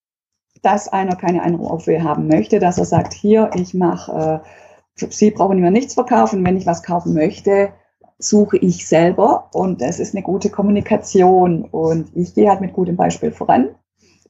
dass 0.63 0.89
einer 0.89 1.17
keine 1.17 1.43
Anrufe 1.43 2.03
haben 2.03 2.27
möchte, 2.27 2.59
dass 2.59 2.79
er 2.79 2.87
sagt, 2.87 3.13
hier, 3.13 3.51
ich 3.55 3.75
mache, 3.75 4.43
äh, 4.43 4.64
Sie 4.97 5.31
brauchen 5.31 5.61
mir 5.61 5.71
nichts 5.71 5.95
verkaufen, 5.95 6.45
wenn 6.45 6.57
ich 6.57 6.67
was 6.67 6.83
kaufen 6.83 7.15
möchte, 7.15 7.73
suche 8.19 8.57
ich 8.59 8.87
selber 8.87 9.51
und 9.53 9.83
es 9.83 9.99
ist 9.99 10.15
eine 10.15 10.23
gute 10.23 10.51
Kommunikation 10.51 11.65
und 11.65 12.11
ich 12.15 12.35
gehe 12.35 12.49
halt 12.49 12.61
mit 12.61 12.73
gutem 12.73 12.97
Beispiel 12.97 13.33
voran 13.33 13.75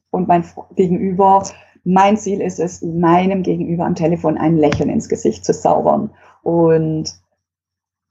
und 0.09 0.27
mein 0.27 0.43
Gegenüber, 0.75 1.47
mein 1.83 2.17
Ziel 2.17 2.41
ist 2.41 2.59
es, 2.59 2.81
meinem 2.81 3.43
Gegenüber 3.43 3.85
am 3.85 3.95
Telefon 3.95 4.37
ein 4.37 4.57
Lächeln 4.57 4.89
ins 4.89 5.07
Gesicht 5.07 5.45
zu 5.45 5.53
zaubern 5.53 6.11
und 6.41 7.13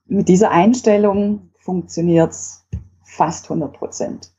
mit 0.07 0.29
dieser 0.29 0.51
Einstellung 0.51 1.51
funktioniert 1.59 2.31
es 2.31 2.67
fast 3.03 3.47
100 3.47 3.73
Prozent. 3.73 4.33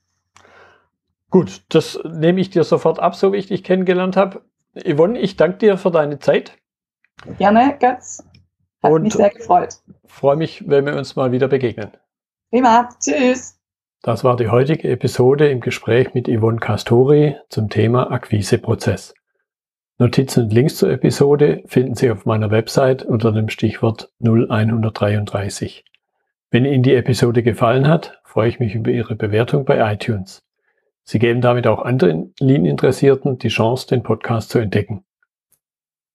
Gut, 1.32 1.66
das 1.70 2.00
nehme 2.06 2.40
ich 2.40 2.50
dir 2.50 2.64
sofort 2.64 3.00
ab, 3.00 3.16
so 3.16 3.34
wie 3.34 3.38
ich 3.38 3.48
dich 3.48 3.64
kennengelernt 3.64 4.16
habe. 4.16 4.44
Yvonne, 4.76 5.20
ich 5.20 5.36
danke 5.36 5.58
dir 5.58 5.78
für 5.78 5.92
deine 5.92 6.20
Zeit. 6.20 6.58
Gerne, 7.38 7.78
Götz. 7.80 8.24
Hat 8.84 8.92
Und 8.92 9.04
mich 9.04 9.14
sehr 9.14 9.30
gefreut. 9.30 9.76
Freue 10.06 10.36
mich, 10.36 10.68
wenn 10.68 10.86
wir 10.86 10.96
uns 10.96 11.16
mal 11.16 11.32
wieder 11.32 11.48
begegnen. 11.48 11.92
Prima. 12.52 12.90
Tschüss. 13.00 13.60
Das 14.02 14.24
war 14.24 14.36
die 14.36 14.50
heutige 14.50 14.90
Episode 14.90 15.50
im 15.50 15.62
Gespräch 15.62 16.14
mit 16.14 16.28
Yvonne 16.28 16.60
Castori 16.60 17.36
zum 17.50 17.70
Thema 17.70 18.12
Akquiseprozess. 18.12 19.16
Notizen 19.98 20.44
und 20.44 20.54
Links 20.54 20.76
zur 20.76 20.92
Episode 20.92 21.64
finden 21.66 21.96
Sie 21.96 22.12
auf 22.12 22.26
meiner 22.26 22.52
Website 22.52 23.04
unter 23.04 23.32
dem 23.32 23.50
Stichwort 23.50 24.12
0133. 24.20 25.86
Wenn 26.52 26.66
Ihnen 26.66 26.84
die 26.84 26.94
Episode 26.94 27.42
gefallen 27.42 27.88
hat, 27.88 28.22
freue 28.24 28.50
ich 28.50 28.60
mich 28.60 28.76
über 28.76 28.92
Ihre 28.92 29.16
Bewertung 29.16 29.66
bei 29.66 29.92
iTunes. 29.92 30.44
Sie 31.04 31.18
geben 31.18 31.42
damit 31.42 31.66
auch 31.66 31.84
anderen 31.84 32.34
Lean-Interessierten 32.40 33.38
die 33.38 33.48
Chance, 33.48 33.88
den 33.88 34.04
Podcast 34.04 34.50
zu 34.50 34.60
entdecken. 34.60 35.04